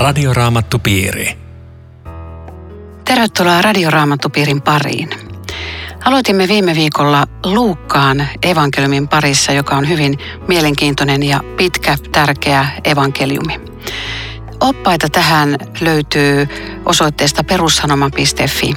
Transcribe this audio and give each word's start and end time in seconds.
Radioraamattupiiri. 0.00 1.38
Tervetuloa 3.04 3.62
Radioraamattupiirin 3.62 4.62
pariin. 4.62 5.10
Aloitimme 6.04 6.48
viime 6.48 6.74
viikolla 6.74 7.26
Luukkaan 7.44 8.28
evankeliumin 8.42 9.08
parissa, 9.08 9.52
joka 9.52 9.76
on 9.76 9.88
hyvin 9.88 10.18
mielenkiintoinen 10.48 11.22
ja 11.22 11.40
pitkä, 11.56 11.96
tärkeä 12.12 12.66
evankeliumi. 12.84 13.60
Oppaita 14.60 15.08
tähän 15.08 15.56
löytyy 15.80 16.48
osoitteesta 16.86 17.44
perussanoma.fi. 17.44 18.74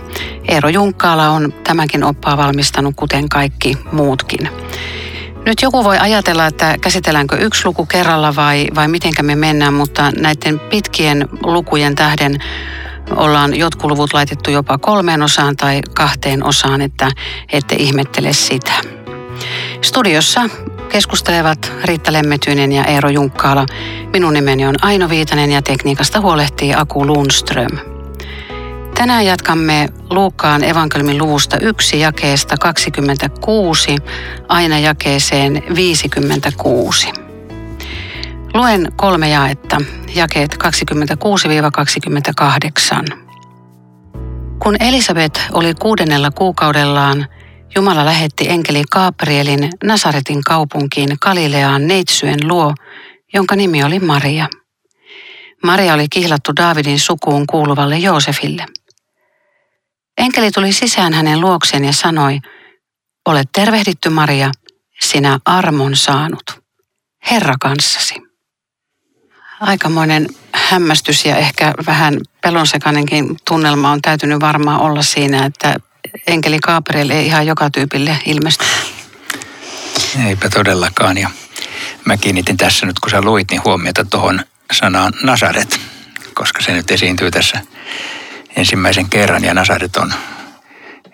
Eero 0.48 0.70
Junkkaala 0.70 1.30
on 1.30 1.54
tämänkin 1.64 2.04
oppaa 2.04 2.38
valmistanut, 2.38 2.96
kuten 2.96 3.30
kaikki 3.30 3.78
muutkin. 3.92 4.50
Nyt 5.46 5.62
joku 5.62 5.84
voi 5.84 5.98
ajatella, 5.98 6.48
että 6.48 6.78
käsitelläänkö 6.82 7.36
yksi 7.38 7.66
luku 7.66 7.86
kerralla 7.86 8.36
vai, 8.36 8.68
vai 8.76 8.88
mitenkä 8.88 9.24
me 9.24 9.36
mennään, 9.36 9.74
mutta 9.74 10.12
näiden 10.12 10.60
pitkien 10.60 11.30
lukujen 11.44 11.96
tähden 11.96 12.38
ollaan 13.16 13.56
jotkut 13.56 13.92
luvut 13.92 14.14
laitettu 14.14 14.52
jopa 14.52 14.78
kolmeen 14.78 15.22
osaan 15.22 15.56
tai 15.56 15.82
kahteen 15.96 16.44
osaan, 16.44 16.82
että 16.82 17.12
ette 17.54 17.76
ihmettele 17.76 18.34
sitä. 18.34 18.74
Studiossa 19.82 20.50
keskustelevat 20.90 21.72
Riitta 21.84 22.14
Lemmetyinen 22.14 22.72
ja 22.72 22.86
Eero 22.86 23.10
Junkkaala. 23.10 23.66
Minun 24.14 24.34
nimeni 24.34 24.66
on 24.66 24.76
Aino 24.82 25.10
Viitanen 25.10 25.52
ja 25.52 25.62
tekniikasta 25.62 26.22
huolehtii 26.22 26.74
Aku 26.74 27.08
Lundström. 27.08 27.93
Tänään 29.04 29.26
jatkamme 29.26 29.90
Luukkaan 30.10 30.64
evankeliumin 30.64 31.18
luvusta 31.18 31.58
1 31.60 32.00
jakeesta 32.00 32.58
26 32.58 33.98
aina 34.50 34.80
jakeeseen 34.80 35.64
56. 35.76 37.12
Luen 38.54 38.92
kolme 38.96 39.30
jaetta, 39.30 39.78
jakeet 40.16 40.58
26-28. 43.04 43.18
Kun 44.60 44.76
Elisabet 44.80 45.42
oli 45.52 45.74
kuudennella 45.74 46.32
kuukaudellaan, 46.32 47.28
Jumala 47.76 48.06
lähetti 48.06 48.50
enkeli 48.50 48.84
Gabrielin 48.92 49.70
Nasaretin 49.84 50.44
kaupunkiin 50.44 51.18
Galileaan 51.22 51.88
neitsyen 51.88 52.40
luo, 52.48 52.74
jonka 53.34 53.56
nimi 53.56 53.84
oli 53.84 54.00
Maria. 54.00 54.48
Maria 55.64 55.94
oli 55.94 56.06
kihlattu 56.10 56.52
Daavidin 56.56 57.00
sukuun 57.00 57.48
kuuluvalle 57.48 57.98
Joosefille– 57.98 58.66
Enkeli 60.18 60.52
tuli 60.52 60.74
sisään 60.74 61.14
hänen 61.14 61.42
luokseen 61.42 61.86
ja 61.86 61.94
sanoi, 61.94 62.40
olet 63.26 63.50
tervehditty 63.52 64.10
Maria, 64.10 64.52
sinä 65.02 65.40
armon 65.46 65.96
saanut. 65.96 66.64
Herra 67.32 67.56
kanssasi. 67.62 68.16
Aikamoinen 69.60 70.28
hämmästys 70.54 71.26
ja 71.26 71.38
ehkä 71.38 71.74
vähän 71.88 72.18
pelonsekainenkin 72.42 73.38
tunnelma 73.48 73.92
on 73.92 74.02
täytynyt 74.02 74.40
varmaan 74.40 74.82
olla 74.82 75.02
siinä, 75.02 75.46
että 75.46 75.76
enkeli 76.28 76.60
Gabriel 76.60 77.10
ei 77.10 77.26
ihan 77.26 77.48
joka 77.48 77.70
tyypille 77.70 78.18
ilmesty. 78.26 78.66
Eipä 80.28 80.50
todellakaan. 80.50 81.18
Ja 81.18 81.30
mä 82.06 82.18
kiinnitin 82.18 82.58
tässä 82.58 82.86
nyt, 82.86 83.00
kun 83.00 83.12
sä 83.12 83.22
luit, 83.22 83.52
niin 83.52 83.62
huomiota 83.66 84.06
tuohon 84.06 84.46
sanaan 84.74 85.14
Nasaret, 85.24 85.80
koska 86.34 86.62
se 86.62 86.72
nyt 86.72 86.92
esiintyy 86.92 87.32
tässä 87.32 87.62
ensimmäisen 88.56 89.10
kerran 89.10 89.44
ja 89.44 89.54
Nasaret 89.54 89.98
on 89.98 90.14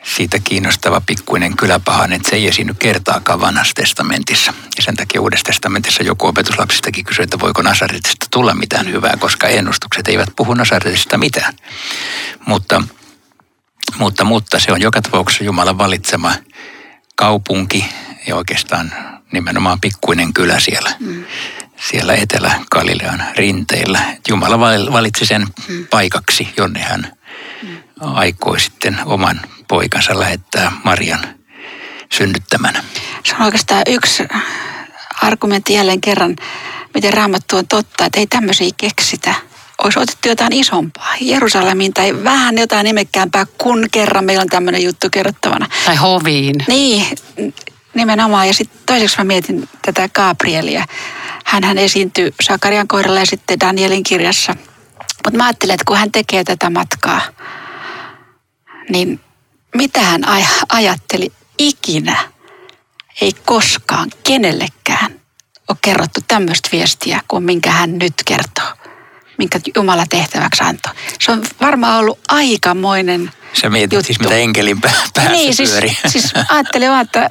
siitä 0.03 0.39
kiinnostava 0.39 1.01
pikkuinen 1.01 1.57
kyläpahan, 1.57 2.13
että 2.13 2.29
se 2.29 2.35
ei 2.35 2.47
esiinny 2.47 2.73
kertaakaan 2.73 3.41
vanhassa 3.41 3.73
testamentissa. 3.75 4.53
Ja 4.77 4.83
sen 4.83 4.95
takia 4.95 5.21
uudessa 5.21 5.43
testamentissa 5.43 6.03
joku 6.03 6.27
opetuslapsistakin 6.27 7.05
kysyy, 7.05 7.23
että 7.23 7.39
voiko 7.39 7.61
Nasaretista 7.61 8.25
tulla 8.31 8.53
mitään 8.53 8.91
hyvää, 8.91 9.17
koska 9.19 9.47
ennustukset 9.47 10.07
eivät 10.07 10.29
puhu 10.35 10.53
Nasaretista 10.53 11.17
mitään. 11.17 11.53
Mutta, 12.45 12.83
mutta, 13.97 14.23
mutta 14.23 14.59
se 14.59 14.71
on 14.71 14.81
joka 14.81 15.01
tapauksessa 15.01 15.43
Jumalan 15.43 15.77
valitsema 15.77 16.33
kaupunki 17.15 17.85
ja 18.27 18.35
oikeastaan 18.35 18.93
nimenomaan 19.31 19.81
pikkuinen 19.81 20.33
kylä 20.33 20.59
siellä. 20.59 20.91
Mm 20.99 21.25
siellä 21.79 22.13
Etelä-Galilean 22.13 23.23
rinteillä. 23.35 23.99
Jumala 24.29 24.59
valitsi 24.91 25.25
sen 25.25 25.47
mm. 25.67 25.87
paikaksi, 25.87 26.53
jonne 26.57 26.79
hän 26.79 27.11
aikoi 28.01 28.59
sitten 28.59 28.97
oman 29.05 29.41
poikansa 29.67 30.19
lähettää 30.19 30.71
Marian 30.83 31.27
synnyttämänä. 32.13 32.83
Se 33.23 33.35
on 33.35 33.45
oikeastaan 33.45 33.83
yksi 33.87 34.23
argumentti 35.21 35.73
jälleen 35.73 36.01
kerran, 36.01 36.35
miten 36.93 37.13
raamattu 37.13 37.57
on 37.57 37.67
totta, 37.67 38.05
että 38.05 38.19
ei 38.19 38.27
tämmöisiä 38.27 38.69
keksitä. 38.77 39.33
Olisi 39.83 39.99
otettu 39.99 40.27
jotain 40.27 40.53
isompaa, 40.53 41.15
Jerusalemiin 41.21 41.93
tai 41.93 42.23
vähän 42.23 42.57
jotain 42.57 42.83
nimekkäämpää, 42.83 43.45
kun 43.57 43.85
kerran 43.91 44.25
meillä 44.25 44.41
on 44.41 44.47
tämmöinen 44.47 44.83
juttu 44.83 45.07
kerrottavana. 45.11 45.67
Tai 45.85 45.95
hoviin. 45.95 46.55
Niin, 46.67 47.05
nimenomaan. 47.93 48.47
Ja 48.47 48.53
sitten 48.53 48.79
toiseksi 48.85 49.17
mä 49.17 49.23
mietin 49.23 49.69
tätä 49.81 50.09
Gabrielia. 50.09 50.85
hän 51.45 51.77
esiintyy 51.77 52.33
Sakarian 52.41 52.87
kohdalla 52.87 53.19
ja 53.19 53.25
sitten 53.25 53.59
Danielin 53.59 54.03
kirjassa. 54.03 54.55
Mutta 55.25 55.37
mä 55.37 55.45
ajattelen, 55.45 55.73
että 55.73 55.85
kun 55.85 55.97
hän 55.97 56.11
tekee 56.11 56.43
tätä 56.43 56.69
matkaa– 56.69 57.21
niin 58.89 59.19
mitä 59.75 59.99
hän 59.99 60.21
ajatteli 60.69 61.31
ikinä, 61.57 62.17
ei 63.21 63.33
koskaan 63.45 64.11
kenellekään 64.23 65.19
ole 65.67 65.77
kerrottu 65.81 66.19
tämmöistä 66.27 66.69
viestiä 66.71 67.21
kuin 67.27 67.43
minkä 67.43 67.71
hän 67.71 67.97
nyt 67.97 68.13
kertoo, 68.25 68.89
minkä 69.37 69.59
Jumala 69.75 70.05
tehtäväksi 70.09 70.63
antoi. 70.63 70.93
Se 71.19 71.31
on 71.31 71.43
varmaan 71.61 71.99
ollut 71.99 72.19
aikamoinen 72.27 73.31
Sä 73.53 73.69
mietit 73.69 73.93
juttu. 73.93 74.05
siis, 74.07 74.19
mitä 74.19 74.35
enkelin 74.35 74.81
päässä 74.81 75.29
niin, 75.29 75.55
siis, 75.55 75.71
siis 76.07 76.33
ajattelin 76.49 76.89
vaan, 76.89 77.01
että 77.01 77.29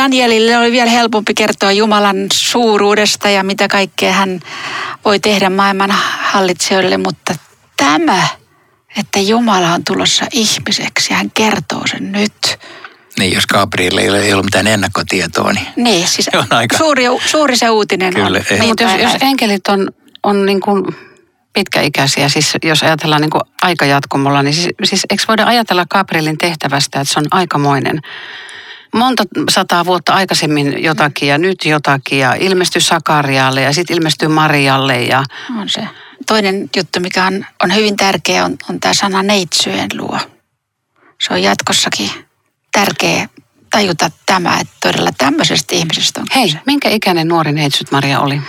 Danielille 0.00 0.58
oli 0.58 0.72
vielä 0.72 0.90
helpompi 0.90 1.34
kertoa 1.34 1.72
Jumalan 1.72 2.26
suuruudesta 2.32 3.30
ja 3.30 3.44
mitä 3.44 3.68
kaikkea 3.68 4.12
hän 4.12 4.40
voi 5.04 5.20
tehdä 5.20 5.50
maailman 5.50 5.90
hallitsijoille, 6.20 6.96
mutta 6.96 7.34
tämä 7.76 8.28
että 8.96 9.20
Jumala 9.20 9.72
on 9.72 9.84
tulossa 9.84 10.26
ihmiseksi 10.32 11.12
ja 11.12 11.16
hän 11.16 11.30
kertoo 11.30 11.86
sen 11.86 12.12
nyt. 12.12 12.58
Niin, 13.18 13.32
jos 13.32 13.46
Gabriel 13.46 13.98
ei 13.98 14.32
ole 14.32 14.42
mitään 14.42 14.66
ennakkotietoa, 14.66 15.52
niin, 15.52 15.66
niin 15.76 16.08
siis 16.08 16.30
on 16.34 16.46
aika... 16.50 16.78
suuri, 16.78 17.04
suuri 17.26 17.56
se 17.56 17.70
uutinen 17.70 18.14
Kyllä, 18.14 18.26
on. 18.26 18.44
Niin, 18.50 18.64
mutta 18.64 18.82
jos, 18.82 18.92
jos 19.02 19.12
enkelit 19.20 19.68
on, 19.68 19.88
on 20.22 20.46
niin 20.46 20.60
kuin 20.60 20.84
pitkäikäisiä, 21.52 22.28
siis 22.28 22.52
jos 22.62 22.82
ajatellaan 22.82 23.20
niin 23.20 23.30
kuin 23.30 23.42
aikajatkumolla, 23.62 24.42
niin 24.42 24.54
siis, 24.54 24.68
siis 24.84 25.06
eikö 25.10 25.22
voida 25.28 25.46
ajatella 25.46 25.86
Gabrielin 25.90 26.38
tehtävästä, 26.38 27.00
että 27.00 27.14
se 27.14 27.20
on 27.20 27.26
aikamoinen? 27.30 28.00
Monta 28.94 29.24
sataa 29.50 29.84
vuotta 29.84 30.14
aikaisemmin 30.14 30.82
jotakin 30.82 31.28
ja 31.28 31.38
nyt 31.38 31.64
jotakin 31.64 32.18
ja 32.18 32.34
ilmestyy 32.34 32.80
Sakarialle 32.80 33.62
ja 33.62 33.72
sitten 33.72 33.96
ilmestyy 33.96 34.28
Marialle. 34.28 35.02
Ja... 35.02 35.24
On 35.60 35.68
se 35.68 35.88
toinen 36.26 36.70
juttu, 36.76 37.00
mikä 37.00 37.26
on, 37.26 37.46
on 37.62 37.74
hyvin 37.74 37.96
tärkeä, 37.96 38.44
on, 38.44 38.56
on 38.70 38.80
tämä 38.80 38.94
sana 38.94 39.22
neitsyjen 39.22 39.90
luo. 39.96 40.20
Se 41.20 41.32
on 41.32 41.42
jatkossakin 41.42 42.10
tärkeä 42.72 43.28
tajuta 43.70 44.10
tämä, 44.26 44.58
että 44.60 44.74
todella 44.82 45.10
tämmöisestä 45.18 45.74
ihmisestä 45.74 46.20
on 46.20 46.26
Hei, 46.34 46.54
minkä 46.66 46.90
ikäinen 46.90 47.28
nuori 47.28 47.52
neitsyt 47.52 47.90
Maria 47.90 48.20
oli? 48.20 48.40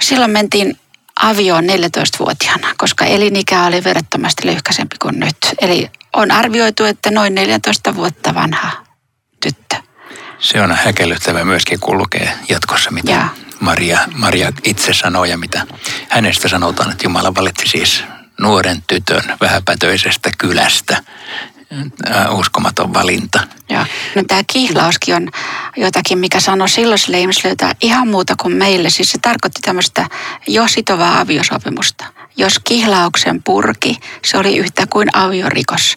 Silloin 0.00 0.30
mentiin 0.30 0.78
avioon 1.22 1.64
14-vuotiaana, 1.64 2.74
koska 2.78 3.04
elinikä 3.04 3.64
oli 3.64 3.84
verrattomasti 3.84 4.46
lyhkäisempi 4.46 4.96
kuin 5.02 5.20
nyt. 5.20 5.36
Eli 5.60 5.90
on 6.16 6.30
arvioitu, 6.30 6.84
että 6.84 7.10
noin 7.10 7.34
14 7.34 7.96
vuotta 7.96 8.34
vanha 8.34 8.70
tyttö. 9.42 9.76
Se 10.38 10.62
on 10.62 10.72
häkellyttävä 10.72 11.44
myöskin, 11.44 11.80
kun 11.80 11.98
lukee 11.98 12.32
jatkossa, 12.48 12.90
mitä 12.90 13.12
ja. 13.12 13.28
Maria, 13.60 13.98
Maria 14.14 14.52
itse 14.64 14.94
sanoo 14.94 15.24
ja 15.24 15.38
mitä 15.38 15.66
hänestä 16.08 16.48
sanotaan, 16.48 16.90
että 16.90 17.04
Jumala 17.04 17.34
valitsi 17.34 17.68
siis 17.68 18.04
nuoren 18.40 18.82
tytön 18.86 19.22
vähäpätöisestä 19.40 20.30
kylästä. 20.38 21.02
Äh, 22.10 22.38
uskomaton 22.38 22.94
valinta. 22.94 23.40
Joo. 23.68 23.84
No 24.14 24.22
tämä 24.28 24.42
kihlauskin 24.52 25.14
on 25.14 25.28
jotakin, 25.76 26.18
mikä 26.18 26.40
sanoo 26.40 26.68
silloisille 26.68 27.20
ihmisille 27.20 27.48
jotain 27.48 27.76
ihan 27.80 28.08
muuta 28.08 28.34
kuin 28.42 28.56
meille. 28.56 28.90
Siis 28.90 29.12
se 29.12 29.18
tarkoitti 29.18 29.60
tämmöistä 29.62 30.06
jo 30.46 30.68
sitovaa 30.68 31.20
aviosopimusta. 31.20 32.04
Jos 32.36 32.58
kihlauksen 32.58 33.42
purki, 33.42 33.96
se 34.24 34.38
oli 34.38 34.56
yhtä 34.56 34.86
kuin 34.86 35.16
aviorikos. 35.16 35.96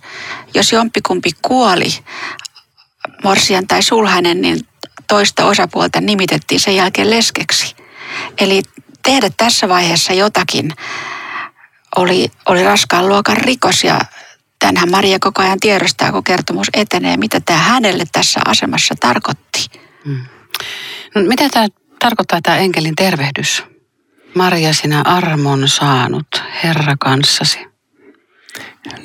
Jos 0.54 0.72
jompikumpi 0.72 1.32
kuoli, 1.42 1.88
morsian 3.24 3.68
tai 3.68 3.84
sulhanen, 3.84 4.42
niin 4.42 4.60
toista 5.08 5.46
osapuolta 5.46 6.02
nimitettiin 6.02 6.60
sen 6.60 6.76
jälkeen 6.76 7.10
leskeksi. 7.10 7.76
Eli 8.38 8.62
tehdä 9.04 9.30
tässä 9.38 9.70
vaiheessa 9.70 10.14
jotakin 10.14 10.74
oli, 11.96 12.32
oli 12.46 12.64
raskaan 12.64 13.08
luokan 13.08 13.38
rikos 13.38 13.84
ja 13.84 14.00
tänhän 14.60 14.92
Maria 14.92 15.18
koko 15.20 15.42
ajan 15.42 15.60
tiedostaa, 15.60 16.12
kun 16.12 16.24
kertomus 16.24 16.68
etenee, 16.74 17.18
mitä 17.18 17.40
tämä 17.40 17.60
hänelle 17.60 18.04
tässä 18.12 18.40
asemassa 18.46 18.96
tarkoitti. 19.00 19.70
Hmm. 20.06 20.26
No, 21.16 21.22
mitä 21.22 21.50
tämä 21.50 21.68
tarkoittaa 22.00 22.40
tämä 22.44 22.58
enkelin 22.58 22.96
tervehdys? 22.96 23.64
Maria, 24.36 24.74
sinä 24.74 25.02
armon 25.06 25.70
saanut, 25.70 26.44
Herra 26.64 26.96
kanssasi. 27.00 27.60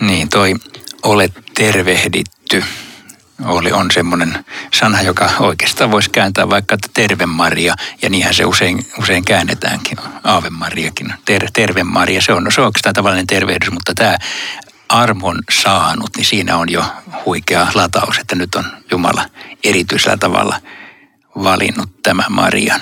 Niin, 0.01 0.29
toi 0.29 0.55
olet 1.03 1.33
tervehditty 1.55 2.65
oli, 3.45 3.73
on 3.73 3.91
semmoinen 3.91 4.45
sana, 4.75 5.03
joka 5.03 5.31
oikeastaan 5.41 5.91
voisi 5.91 6.11
kääntää 6.11 6.51
vaikka 6.51 6.75
että 6.75 6.89
terve 6.95 7.27
Maria, 7.27 7.75
ja 8.03 8.11
niinhän 8.11 8.35
se 8.35 8.45
usein, 8.45 8.87
usein 8.99 9.25
käännetäänkin, 9.25 9.99
Aave 10.25 10.51
Mariakin, 10.51 11.13
ter, 11.25 11.51
terve 11.53 11.85
Maria, 11.85 12.21
se 12.21 12.33
on, 12.33 12.45
no, 12.45 12.51
se 12.51 12.61
on 12.61 12.67
oikeastaan 12.67 12.95
tavallinen 12.95 13.27
tervehdys, 13.27 13.71
mutta 13.71 13.93
tämä 13.95 14.19
armon 14.89 15.39
saanut, 15.63 16.11
niin 16.17 16.25
siinä 16.25 16.57
on 16.57 16.73
jo 16.73 16.85
huikea 17.27 17.67
lataus, 17.75 18.19
että 18.19 18.35
nyt 18.35 18.55
on 18.55 18.65
Jumala 18.91 19.25
erityisellä 19.65 20.17
tavalla 20.17 20.61
valinnut 21.43 22.03
tämän 22.03 22.27
Marian. 22.29 22.81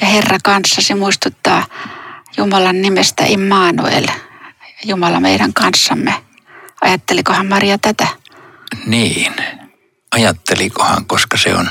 Ja 0.00 0.06
Herra 0.06 0.38
kanssasi 0.44 0.94
muistuttaa 0.94 1.66
Jumalan 2.36 2.82
nimestä 2.82 3.24
Immanuel, 3.26 4.06
Jumala 4.84 5.20
meidän 5.20 5.52
kanssamme. 5.52 6.14
Ajattelikohan 6.80 7.46
Maria 7.46 7.78
tätä? 7.78 8.06
Niin, 8.86 9.34
ajattelikohan, 10.12 11.06
koska 11.06 11.36
se 11.36 11.54
on, 11.54 11.70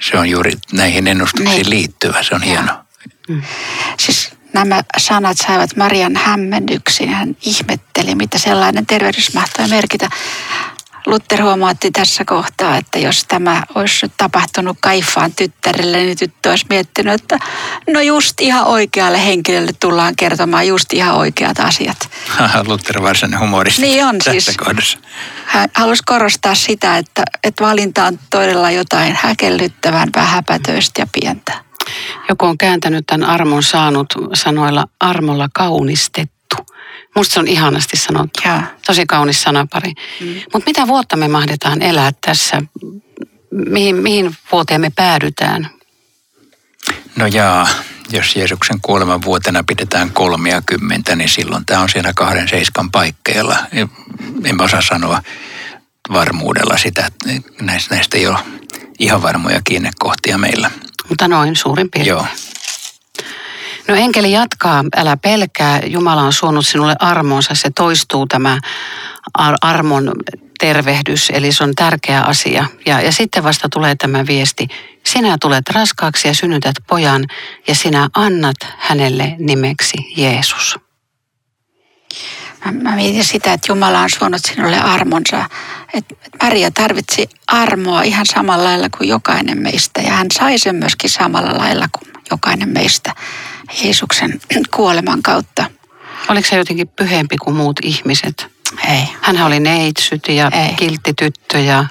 se 0.00 0.18
on 0.18 0.30
juuri 0.30 0.52
näihin 0.72 1.06
ennustuksiin 1.06 1.54
niin. 1.54 1.70
liittyvä, 1.70 2.22
se 2.22 2.34
on 2.34 2.40
ja. 2.40 2.46
hieno. 2.46 2.84
Mm. 3.28 3.42
Siis 3.98 4.32
nämä 4.52 4.82
sanat 4.98 5.36
saivat 5.46 5.76
Marian 5.76 6.16
hämmennyksiin. 6.16 7.08
Hän 7.08 7.36
ihmetteli, 7.42 8.14
mitä 8.14 8.38
sellainen 8.38 8.86
tervehdys 8.86 9.34
mahtoi 9.34 9.68
merkitä. 9.68 10.10
Luther 11.06 11.42
huomaatti 11.42 11.90
tässä 11.90 12.24
kohtaa, 12.24 12.76
että 12.76 12.98
jos 12.98 13.24
tämä 13.28 13.62
olisi 13.74 14.12
tapahtunut 14.16 14.76
Kaifaan 14.80 15.32
tyttärelle, 15.32 15.98
niin 15.98 16.18
tyttö 16.18 16.50
olisi 16.50 16.66
miettinyt, 16.68 17.14
että 17.14 17.38
no 17.90 18.00
just 18.00 18.40
ihan 18.40 18.66
oikealle 18.66 19.26
henkilölle 19.26 19.72
tullaan 19.80 20.16
kertomaan 20.16 20.66
just 20.66 20.92
ihan 20.92 21.16
oikeat 21.16 21.58
asiat. 21.60 22.10
Luther 22.68 23.02
varsinainen 23.02 23.40
humoristi 23.40 23.82
niin 23.82 24.04
on 24.04 24.16
siis. 24.30 24.56
kohdassa. 24.56 24.98
Hän 25.44 25.68
halusi 25.74 26.02
korostaa 26.06 26.54
sitä, 26.54 26.98
että, 26.98 27.22
että 27.44 27.64
valinta 27.64 28.04
on 28.04 28.18
todella 28.30 28.70
jotain 28.70 29.18
häkellyttävän 29.20 30.08
vähäpätöistä 30.16 31.02
ja 31.02 31.06
pientä. 31.20 31.64
Joku 32.28 32.46
on 32.46 32.58
kääntänyt 32.58 33.06
tämän 33.06 33.28
armon 33.28 33.62
saanut 33.62 34.06
sanoilla 34.34 34.84
armolla 35.00 35.48
kaunistettu 35.54 36.33
Musta 37.16 37.34
se 37.34 37.40
on 37.40 37.48
ihanasti 37.48 37.96
sanottu. 37.96 38.40
Ja. 38.44 38.62
Tosi 38.86 39.06
kaunis 39.06 39.42
sanapari. 39.42 39.92
Mm. 40.20 40.34
Mutta 40.52 40.66
mitä 40.66 40.86
vuotta 40.86 41.16
me 41.16 41.28
mahdetaan 41.28 41.82
elää 41.82 42.12
tässä? 42.20 42.62
Mihin, 43.50 43.96
mihin 43.96 44.36
vuoteen 44.52 44.80
me 44.80 44.90
päädytään? 44.96 45.70
No 47.16 47.26
jaa, 47.26 47.68
jos 48.10 48.36
Jeesuksen 48.36 48.80
kuoleman 48.82 49.22
vuotena 49.22 49.64
pidetään 49.66 50.10
kolmia 50.10 50.62
kymmentä, 50.62 51.16
niin 51.16 51.28
silloin 51.28 51.66
tämä 51.66 51.80
on 51.80 51.88
siinä 51.88 52.12
kahden 52.16 52.48
seiskan 52.48 52.90
paikkeilla. 52.90 53.56
En 54.44 54.60
osaa 54.60 54.82
sanoa 54.82 55.22
varmuudella 56.12 56.78
sitä, 56.78 57.10
näistä, 57.60 57.94
näistä 57.94 58.18
ei 58.18 58.26
ole 58.26 58.38
ihan 58.98 59.22
varmoja 59.22 59.60
kiinnekohtia 59.64 60.38
meillä. 60.38 60.70
Mutta 61.08 61.28
noin 61.28 61.56
suurin 61.56 61.90
piirtein. 61.90 62.08
Joo. 62.08 62.26
No 63.88 63.94
enkeli 63.94 64.32
jatkaa, 64.32 64.84
älä 64.96 65.16
pelkää, 65.16 65.80
Jumala 65.86 66.22
on 66.22 66.32
suonut 66.32 66.66
sinulle 66.66 66.96
armonsa, 66.98 67.54
se 67.54 67.70
toistuu 67.70 68.26
tämä 68.26 68.58
ar- 69.34 69.56
armon 69.60 70.12
tervehdys, 70.58 71.30
eli 71.30 71.52
se 71.52 71.64
on 71.64 71.74
tärkeä 71.74 72.22
asia. 72.22 72.66
Ja, 72.86 73.00
ja 73.00 73.12
sitten 73.12 73.44
vasta 73.44 73.68
tulee 73.68 73.94
tämä 73.94 74.26
viesti, 74.26 74.68
sinä 75.06 75.36
tulet 75.40 75.68
raskaaksi 75.68 76.28
ja 76.28 76.34
synnytät 76.34 76.76
pojan 76.86 77.24
ja 77.68 77.74
sinä 77.74 78.08
annat 78.14 78.56
hänelle 78.78 79.36
nimeksi 79.38 79.96
Jeesus. 80.16 80.78
Mä, 82.82 82.96
mietin 82.96 83.24
sitä, 83.24 83.52
että 83.52 83.72
Jumala 83.72 84.00
on 84.00 84.10
suonut 84.10 84.40
sinulle 84.44 84.78
armonsa. 84.78 85.44
Että 85.94 86.14
Maria 86.42 86.70
tarvitsi 86.70 87.28
armoa 87.46 88.02
ihan 88.02 88.26
samalla 88.26 88.64
lailla 88.64 88.88
kuin 88.98 89.08
jokainen 89.08 89.58
meistä 89.58 90.00
ja 90.00 90.12
hän 90.12 90.26
sai 90.38 90.58
sen 90.58 90.76
myöskin 90.76 91.10
samalla 91.10 91.58
lailla 91.58 91.86
kuin 91.98 92.12
jokainen 92.30 92.68
meistä. 92.68 93.14
Jeesuksen 93.82 94.40
kuoleman 94.74 95.22
kautta. 95.22 95.70
Oliko 96.28 96.48
se 96.48 96.56
jotenkin 96.56 96.88
pyhempi 96.88 97.36
kuin 97.36 97.56
muut 97.56 97.80
ihmiset? 97.82 98.46
Ei. 98.88 99.02
Hän 99.20 99.42
oli 99.42 99.60
neitsyt 99.60 100.28
ja 100.28 100.50
Ei. 100.54 100.74
kiltti 100.74 101.14
tyttö 101.14 101.58
ja... 101.58 101.84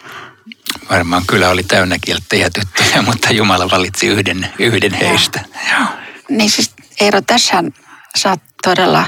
Varmaan 0.89 1.23
kyllä 1.27 1.49
oli 1.49 1.63
täynnä 1.63 1.97
kilttejä 2.01 2.49
tyttöjä, 2.49 3.01
mutta 3.11 3.33
Jumala 3.33 3.71
valitsi 3.71 4.07
yhden, 4.07 4.49
yhden 4.59 4.93
heistä. 4.93 5.39
Joo. 5.71 5.87
Niin 6.29 6.49
siis 6.49 6.71
Eero, 6.99 7.21
tässä 7.21 7.63
saat 8.15 8.41
todella 8.63 9.05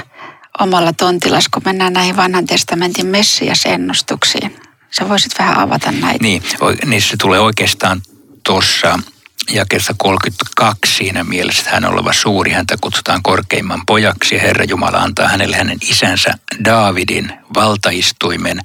omalla 0.60 0.92
tontillas, 0.92 1.48
kun 1.48 1.62
mennään 1.64 1.92
näihin 1.92 2.16
vanhan 2.16 2.46
testamentin 2.46 3.06
messiasennustuksiin. 3.06 4.56
Sä 4.98 5.08
voisit 5.08 5.38
vähän 5.38 5.58
avata 5.58 5.92
näitä. 5.92 6.22
Niin, 6.22 6.42
niin 6.84 7.02
se 7.02 7.16
tulee 7.16 7.40
oikeastaan 7.40 8.02
tuossa 8.46 8.98
jakeessa 9.50 9.94
32 9.98 10.92
siinä 10.92 11.24
mielessä, 11.24 11.60
että 11.60 11.74
hän 11.74 11.84
on 11.84 11.92
oleva 11.92 12.12
suuri, 12.12 12.52
häntä 12.52 12.76
kutsutaan 12.80 13.22
korkeimman 13.22 13.86
pojaksi 13.86 14.34
ja 14.34 14.40
Herra 14.40 14.64
Jumala 14.64 14.98
antaa 14.98 15.28
hänelle 15.28 15.56
hänen 15.56 15.78
isänsä 15.80 16.30
Daavidin 16.64 17.32
valtaistuimen 17.54 18.60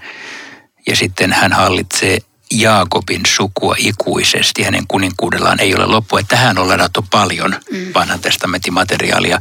ja 0.88 0.95
sitten 0.95 1.33
hän 1.33 1.54
hallitsee 1.54 2.18
Jaakobin 2.51 3.22
sukua 3.28 3.75
ikuisesti. 3.78 4.63
Hänen 4.63 4.88
kuninkuudellaan 4.88 5.60
ei 5.60 5.75
ole 5.75 5.86
loppu. 5.86 6.18
Että 6.18 6.36
tähän 6.36 6.60
on 6.60 6.68
ladattu 6.68 7.06
paljon 7.12 7.56
mm. 7.72 7.92
vanhan 7.95 8.19
testamentin 8.19 8.74
materiaalia, 8.74 9.39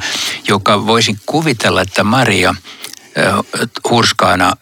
joka 0.48 0.86
voisin 0.86 1.20
kuvitella, 1.26 1.82
että 1.82 2.04
Maria 2.04 2.54
hurskaana 3.90 4.52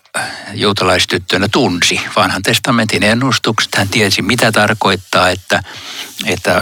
juutalaistyttönä 0.54 1.48
tunsi 1.48 2.00
vanhan 2.16 2.42
testamentin 2.42 3.02
ennustukset. 3.02 3.74
Hän 3.74 3.88
tiesi, 3.88 4.22
mitä 4.22 4.52
tarkoittaa, 4.52 5.30
että, 5.30 5.62
että 6.26 6.60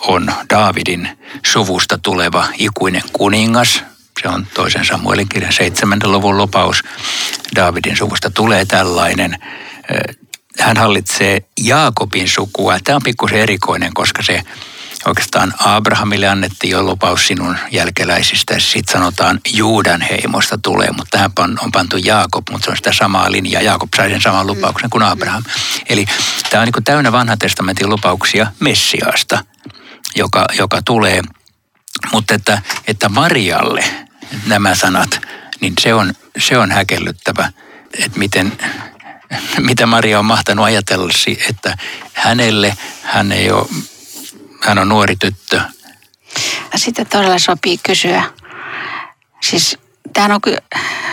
on 0.00 0.32
Daavidin 0.50 1.18
suvusta 1.46 1.98
tuleva 1.98 2.46
ikuinen 2.58 3.02
kuningas. 3.12 3.82
Se 4.22 4.28
on 4.28 4.46
toisen 4.54 4.84
Samuelin 4.84 5.28
kirjan 5.28 5.52
seitsemännen 5.52 6.12
luvun 6.12 6.38
lopaus. 6.38 6.82
Daavidin 7.56 7.96
suvusta 7.96 8.30
tulee 8.30 8.64
tällainen. 8.64 9.38
Hän 10.60 10.76
hallitsee 10.76 11.42
Jaakobin 11.60 12.28
sukua. 12.28 12.78
Tämä 12.84 12.96
on 12.96 13.02
pikkusen 13.04 13.38
erikoinen, 13.38 13.94
koska 13.94 14.22
se 14.22 14.42
Oikeastaan 15.06 15.54
Abrahamille 15.58 16.28
annettiin 16.28 16.70
jo 16.70 16.82
lupaus 16.82 17.26
sinun 17.26 17.56
jälkeläisistä. 17.70 18.58
Sitten 18.58 18.92
sanotaan 18.92 19.40
Juudan 19.52 20.00
heimosta 20.00 20.58
tulee, 20.58 20.88
mutta 20.88 21.10
tähän 21.10 21.58
on 21.62 21.72
pantu 21.72 21.96
Jaakob, 21.96 22.48
mutta 22.50 22.64
se 22.64 22.70
on 22.70 22.76
sitä 22.76 22.92
samaa 22.92 23.32
linjaa. 23.32 23.62
Jaakob 23.62 23.88
sai 23.96 24.10
sen 24.10 24.20
saman 24.20 24.46
lupauksen 24.46 24.90
kuin 24.90 25.02
Abraham. 25.02 25.44
Eli 25.88 26.06
tämä 26.50 26.62
on 26.62 26.68
niin 26.74 26.84
täynnä 26.84 27.12
vanhan 27.12 27.38
testamentin 27.38 27.90
lupauksia 27.90 28.46
Messiaasta, 28.60 29.44
joka, 30.16 30.46
joka 30.58 30.82
tulee. 30.82 31.22
Mutta 32.12 32.34
että, 32.34 32.62
että 32.86 33.08
Marialle 33.08 33.84
nämä 34.46 34.74
sanat, 34.74 35.20
niin 35.60 35.74
se 35.80 35.94
on, 35.94 36.14
se 36.38 36.58
on 36.58 36.72
häkellyttävä, 36.72 37.52
että 37.98 38.18
miten, 38.18 38.52
mitä 39.58 39.86
Maria 39.86 40.18
on 40.18 40.24
mahtanut 40.24 40.64
ajatella, 40.64 41.12
että 41.48 41.76
hänelle 42.12 42.76
hän 43.02 43.32
ei 43.32 43.50
ole 43.50 43.66
hän 44.62 44.78
on 44.78 44.88
nuori 44.88 45.16
tyttö. 45.16 45.60
Sitten 46.76 47.06
todella 47.06 47.38
sopii 47.38 47.78
kysyä. 47.78 48.22
Siis 49.42 49.78
tämä 50.12 50.34
on 50.34 50.40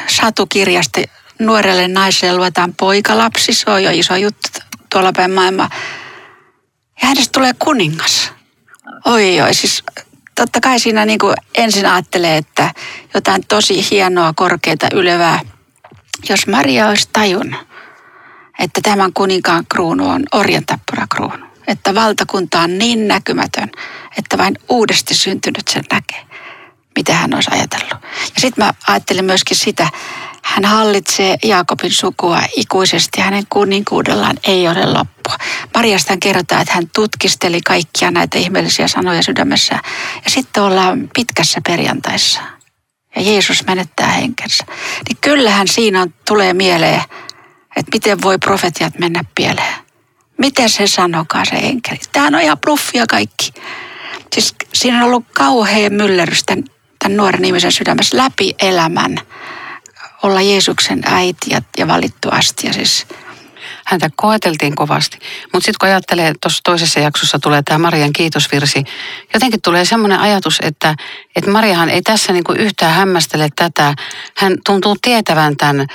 satukirjasta 0.07 1.01
nuorelle 1.39 1.87
naiselle 1.87 2.37
luetaan 2.37 2.73
poikalapsi. 2.73 3.53
Se 3.53 3.71
on 3.71 3.83
jo 3.83 3.91
iso 3.93 4.15
juttu 4.15 4.49
tuolla 4.91 5.11
päin 5.15 5.31
maailmaa. 5.31 5.69
Ja 7.01 7.07
hänestä 7.07 7.31
tulee 7.31 7.51
kuningas. 7.59 8.31
Oi 9.05 9.41
oi, 9.41 9.53
siis 9.53 9.83
totta 10.35 10.59
kai 10.61 10.79
siinä 10.79 11.05
niin 11.05 11.19
kuin 11.19 11.35
ensin 11.55 11.85
ajattelee, 11.85 12.37
että 12.37 12.73
jotain 13.13 13.43
tosi 13.47 13.89
hienoa, 13.91 14.33
korkeita, 14.35 14.87
ylevää. 14.93 15.39
Jos 16.29 16.47
Maria 16.47 16.87
olisi 16.87 17.09
tajunnut, 17.13 17.61
että 18.59 18.81
tämän 18.83 19.13
kuninkaan 19.13 19.65
kruunu 19.69 20.09
on 20.09 20.23
kruunu 21.15 21.52
että 21.67 21.95
valtakunta 21.95 22.59
on 22.59 22.77
niin 22.77 23.07
näkymätön, 23.07 23.71
että 24.17 24.37
vain 24.37 24.57
uudesti 24.69 25.13
syntynyt 25.13 25.67
sen 25.67 25.83
näkee, 25.91 26.25
mitä 26.95 27.13
hän 27.13 27.33
olisi 27.33 27.49
ajatellut. 27.53 28.01
Ja 28.35 28.41
sitten 28.41 28.65
mä 28.65 28.73
ajattelin 28.87 29.25
myöskin 29.25 29.57
sitä, 29.57 29.87
hän 30.43 30.65
hallitsee 30.65 31.37
Jaakobin 31.43 31.93
sukua 31.93 32.41
ikuisesti, 32.55 33.21
hänen 33.21 33.43
kuninkuudellaan 33.49 34.37
ei 34.43 34.67
ole 34.67 34.85
loppua. 34.85 35.37
Marjastaan 35.75 36.19
kerrotaan, 36.19 36.61
että 36.61 36.73
hän 36.73 36.89
tutkisteli 36.95 37.61
kaikkia 37.61 38.11
näitä 38.11 38.37
ihmeellisiä 38.37 38.87
sanoja 38.87 39.23
sydämessä. 39.23 39.79
Ja 40.25 40.31
sitten 40.31 40.63
ollaan 40.63 41.09
pitkässä 41.15 41.61
perjantaissa. 41.67 42.41
Ja 43.15 43.21
Jeesus 43.21 43.65
menettää 43.65 44.11
henkensä. 44.11 44.63
Niin 45.09 45.17
kyllähän 45.21 45.67
siinä 45.67 46.01
on, 46.01 46.13
tulee 46.27 46.53
mieleen, 46.53 47.01
että 47.75 47.91
miten 47.93 48.21
voi 48.21 48.37
profetiat 48.37 48.99
mennä 48.99 49.23
pieleen. 49.35 49.82
Miten 50.37 50.69
se 50.69 50.87
sanokaa 50.87 51.45
se 51.45 51.55
enkeli? 51.55 51.99
Tämähän 52.11 52.35
on 52.35 52.41
ihan 52.41 52.59
bluffia 52.59 53.05
kaikki. 53.09 53.53
Siis 54.33 54.55
siinä 54.73 54.97
on 54.97 55.03
ollut 55.03 55.25
kauhea 55.33 55.89
myllerrys 55.89 56.43
tämän 56.43 56.63
tämän 57.03 57.17
nuoren 57.17 57.45
ihmisen 57.45 57.71
sydämessä 57.71 58.17
läpi 58.17 58.55
elämän 58.59 59.17
olla 60.23 60.41
Jeesuksen 60.41 61.01
äiti 61.05 61.49
ja, 61.49 61.61
ja 61.77 61.87
valittu 61.87 62.29
asti. 62.31 62.67
Ja 62.67 62.73
siis 62.73 63.07
Häntä 63.93 64.09
koeteltiin 64.15 64.75
kovasti. 64.75 65.17
Mutta 65.53 65.65
sitten 65.65 65.75
kun 65.79 65.89
ajattelee, 65.89 66.33
tuossa 66.41 66.59
toisessa 66.63 66.99
jaksossa 66.99 67.39
tulee 67.39 67.61
tämä 67.61 67.77
Marian 67.77 68.13
kiitosvirsi, 68.13 68.83
jotenkin 69.33 69.61
tulee 69.61 69.85
semmoinen 69.85 70.19
ajatus, 70.19 70.57
että, 70.61 70.95
että 71.35 71.51
Mariahan 71.51 71.89
ei 71.89 72.01
tässä 72.01 72.33
niinku 72.33 72.53
yhtään 72.53 72.93
hämmästele 72.93 73.49
tätä. 73.55 73.93
Hän 74.37 74.57
tuntuu 74.65 74.95
tietävän 75.01 75.57
tämän 75.57 75.79
eh, 75.79 75.87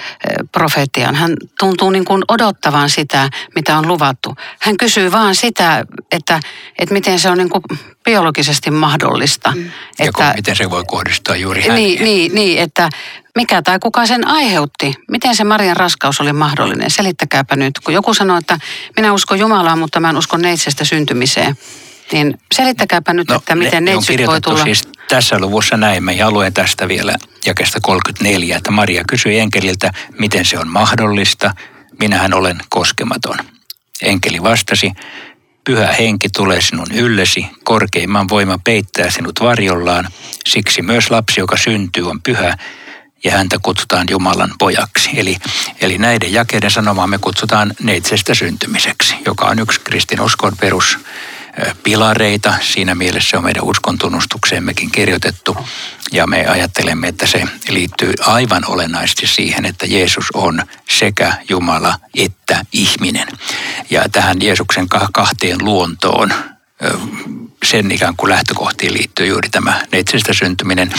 profetian. 0.52 1.14
Hän 1.14 1.34
tuntuu 1.58 1.90
niinku 1.90 2.18
odottavan 2.28 2.90
sitä, 2.90 3.30
mitä 3.54 3.78
on 3.78 3.88
luvattu. 3.88 4.34
Hän 4.60 4.76
kysyy 4.76 5.12
vaan 5.12 5.34
sitä, 5.34 5.84
että, 6.12 6.40
että 6.78 6.94
miten 6.94 7.18
se 7.18 7.30
on 7.30 7.38
niinku 7.38 7.62
biologisesti 8.04 8.70
mahdollista. 8.70 9.52
Mm. 9.54 9.64
Ja 9.64 9.70
Että, 9.98 10.12
kun, 10.12 10.36
miten 10.36 10.56
se 10.56 10.70
voi 10.70 10.84
kohdistua 10.86 11.36
juuri 11.36 11.62
häneen. 11.62 11.76
niin, 11.76 12.04
niin, 12.04 12.34
niin, 12.34 12.58
että 12.58 12.90
mikä 13.38 13.62
tai 13.62 13.78
kuka 13.78 14.06
sen 14.06 14.28
aiheutti? 14.28 14.94
Miten 15.10 15.36
se 15.36 15.44
Marian 15.44 15.76
raskaus 15.76 16.20
oli 16.20 16.32
mahdollinen? 16.32 16.90
Selittäkääpä 16.90 17.56
nyt. 17.56 17.78
Kun 17.84 17.94
joku 17.94 18.14
sanoo, 18.14 18.36
että 18.36 18.58
minä 18.96 19.12
uskon 19.12 19.38
Jumalaan, 19.38 19.78
mutta 19.78 20.00
mä 20.00 20.10
en 20.10 20.16
usko 20.16 20.36
neitsestä 20.36 20.84
syntymiseen. 20.84 21.58
Niin 22.12 22.38
selittäkääpä 22.54 23.14
nyt, 23.14 23.30
että 23.30 23.54
miten 23.54 23.84
ne 23.84 23.90
on 23.90 23.94
neitsyt 23.94 24.08
voi 24.08 24.16
kirjoitettu 24.16 24.50
tulla. 24.50 24.64
siis 24.64 24.88
tässä 25.08 25.38
luvussa 25.38 25.76
näin. 25.76 26.04
Mä 26.04 26.12
ja 26.12 26.30
luen 26.30 26.54
tästä 26.54 26.88
vielä 26.88 27.14
jakesta 27.46 27.78
34, 27.82 28.56
että 28.56 28.70
Maria 28.70 29.04
kysyi 29.08 29.38
enkeliltä, 29.38 29.90
miten 30.18 30.44
se 30.44 30.58
on 30.58 30.68
mahdollista. 30.68 31.54
Minähän 32.00 32.34
olen 32.34 32.58
koskematon. 32.68 33.36
Enkeli 34.02 34.42
vastasi, 34.42 34.92
pyhä 35.64 35.92
henki 35.92 36.28
tulee 36.28 36.60
sinun 36.60 36.86
yllesi, 36.94 37.46
korkeimman 37.64 38.28
voima 38.28 38.58
peittää 38.64 39.10
sinut 39.10 39.40
varjollaan. 39.40 40.08
Siksi 40.48 40.82
myös 40.82 41.10
lapsi, 41.10 41.40
joka 41.40 41.56
syntyy, 41.56 42.10
on 42.10 42.22
pyhä 42.22 42.56
ja 43.24 43.32
häntä 43.32 43.56
kutsutaan 43.62 44.06
Jumalan 44.10 44.54
pojaksi. 44.58 45.10
Eli, 45.14 45.36
eli 45.80 45.98
näiden 45.98 46.32
jakeiden 46.32 46.70
sanomaa 46.70 47.06
me 47.06 47.18
kutsutaan 47.18 47.74
neitsestä 47.82 48.34
syntymiseksi, 48.34 49.14
joka 49.26 49.44
on 49.44 49.58
yksi 49.58 49.80
kristinuskon 49.80 50.56
perus 50.60 50.98
pilareita. 51.82 52.54
Siinä 52.60 52.94
mielessä 52.94 53.36
on 53.36 53.44
meidän 53.44 53.64
uskon 53.64 53.98
tunnustukseemmekin 53.98 54.90
kirjoitettu. 54.90 55.56
Ja 56.12 56.26
me 56.26 56.46
ajattelemme, 56.46 57.08
että 57.08 57.26
se 57.26 57.42
liittyy 57.68 58.14
aivan 58.20 58.62
olennaisesti 58.66 59.26
siihen, 59.26 59.64
että 59.64 59.86
Jeesus 59.86 60.26
on 60.34 60.62
sekä 60.88 61.32
Jumala 61.48 61.98
että 62.14 62.64
ihminen. 62.72 63.28
Ja 63.90 64.08
tähän 64.12 64.36
Jeesuksen 64.40 64.88
ka- 64.88 65.08
kahteen 65.12 65.56
luontoon 65.60 66.34
sen 67.64 67.92
ikään 67.92 68.16
kuin 68.16 68.30
lähtökohtiin 68.30 68.92
liittyy 68.92 69.26
juuri 69.26 69.48
tämä 69.48 69.82
neitsestä 69.92 70.32
syntyminen. 70.32 70.94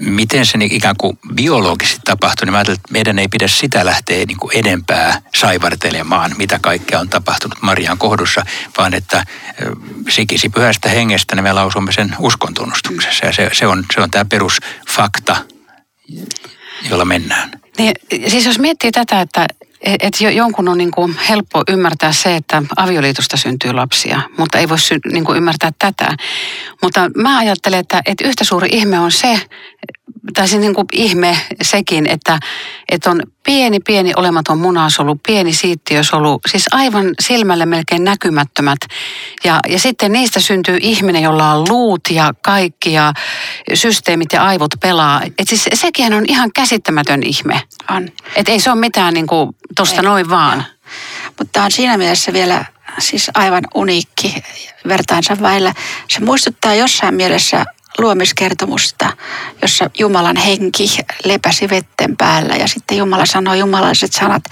Miten 0.00 0.46
se 0.46 0.58
ikään 0.62 0.96
kuin 0.98 1.18
biologisesti 1.34 2.00
tapahtui, 2.04 2.46
niin 2.46 2.52
mä 2.52 2.58
ajattelin, 2.58 2.78
että 2.78 2.92
meidän 2.92 3.18
ei 3.18 3.28
pidä 3.28 3.48
sitä 3.48 3.84
lähteä 3.84 4.24
niin 4.26 4.36
kuin 4.36 4.56
edempää 4.56 5.22
saivartelemaan, 5.36 6.34
mitä 6.38 6.58
kaikkea 6.62 7.00
on 7.00 7.08
tapahtunut 7.08 7.62
Marian 7.62 7.98
kohdussa, 7.98 8.46
vaan 8.78 8.94
että 8.94 9.24
sikisi 10.08 10.48
pyhästä 10.48 10.88
hengestä, 10.88 11.34
niin 11.36 11.44
me 11.44 11.52
lausumme 11.52 11.92
sen 11.92 12.16
uskontunnustuksessa. 12.18 13.26
Ja 13.26 13.32
se, 13.32 13.50
se, 13.52 13.66
on, 13.66 13.84
se 13.94 14.00
on 14.00 14.10
tämä 14.10 14.24
perusfakta, 14.24 15.36
jolla 16.90 17.04
mennään. 17.04 17.50
Niin, 17.78 17.92
siis 18.28 18.46
jos 18.46 18.58
miettii 18.58 18.92
tätä, 18.92 19.20
että 19.20 19.46
et 19.80 20.20
jo- 20.20 20.30
jonkun 20.30 20.68
on 20.68 20.78
niin 20.78 20.90
kuin 20.90 21.16
helppo 21.28 21.62
ymmärtää 21.68 22.12
se, 22.12 22.36
että 22.36 22.62
avioliitosta 22.76 23.36
syntyy 23.36 23.72
lapsia, 23.72 24.20
mutta 24.38 24.58
ei 24.58 24.68
voi 24.68 24.78
sy- 24.78 25.00
niin 25.12 25.24
kuin 25.24 25.36
ymmärtää 25.36 25.70
tätä. 25.78 26.16
Mutta 26.82 27.10
mä 27.16 27.38
ajattelen, 27.38 27.80
että, 27.80 28.02
että 28.06 28.28
yhtä 28.28 28.44
suuri 28.44 28.68
ihme 28.72 28.98
on 28.98 29.12
se, 29.12 29.40
tai 30.34 30.48
se 30.48 30.58
niin 30.58 30.74
kuin 30.74 30.86
ihme 30.92 31.36
sekin, 31.62 32.06
että, 32.06 32.38
että 32.88 33.10
on 33.10 33.22
pieni, 33.42 33.80
pieni 33.80 34.12
olematon 34.16 34.58
munasolu, 34.58 35.20
pieni 35.26 35.52
siittiösolu, 35.52 36.40
siis 36.50 36.66
aivan 36.72 37.14
silmälle 37.20 37.66
melkein 37.66 38.04
näkymättömät. 38.04 38.78
Ja, 39.44 39.60
ja 39.68 39.78
sitten 39.78 40.12
niistä 40.12 40.40
syntyy 40.40 40.78
ihminen, 40.80 41.22
jolla 41.22 41.52
on 41.52 41.64
luut 41.68 42.00
ja 42.10 42.34
kaikki 42.42 42.92
ja 42.92 43.12
systeemit 43.74 44.32
ja 44.32 44.44
aivot 44.44 44.70
pelaa. 44.80 45.22
Et 45.38 45.48
siis 45.48 45.68
sekin 45.74 46.14
on 46.14 46.24
ihan 46.28 46.50
käsittämätön 46.52 47.22
ihme. 47.22 47.62
on. 47.90 48.08
Et 48.36 48.48
ei 48.48 48.60
se 48.60 48.70
ole 48.70 48.80
mitään 48.80 49.14
niin 49.14 49.26
kuin 49.26 49.50
tosta 49.76 50.00
Ei. 50.00 50.02
noin 50.02 50.30
vaan. 50.30 50.64
Mutta 51.38 51.62
on 51.62 51.70
siinä 51.70 51.96
mielessä 51.96 52.32
vielä 52.32 52.64
siis 52.98 53.30
aivan 53.34 53.64
uniikki 53.74 54.42
vertaansa 54.88 55.36
vailla. 55.40 55.72
Se 56.08 56.20
muistuttaa 56.20 56.74
jossain 56.74 57.14
mielessä 57.14 57.64
luomiskertomusta, 57.98 59.12
jossa 59.62 59.90
Jumalan 59.98 60.36
henki 60.36 60.96
lepäsi 61.24 61.70
vetten 61.70 62.16
päällä 62.16 62.54
ja 62.56 62.68
sitten 62.68 62.96
Jumala 62.96 63.26
sanoi 63.26 63.58
jumalaiset 63.58 64.12
sanat. 64.12 64.42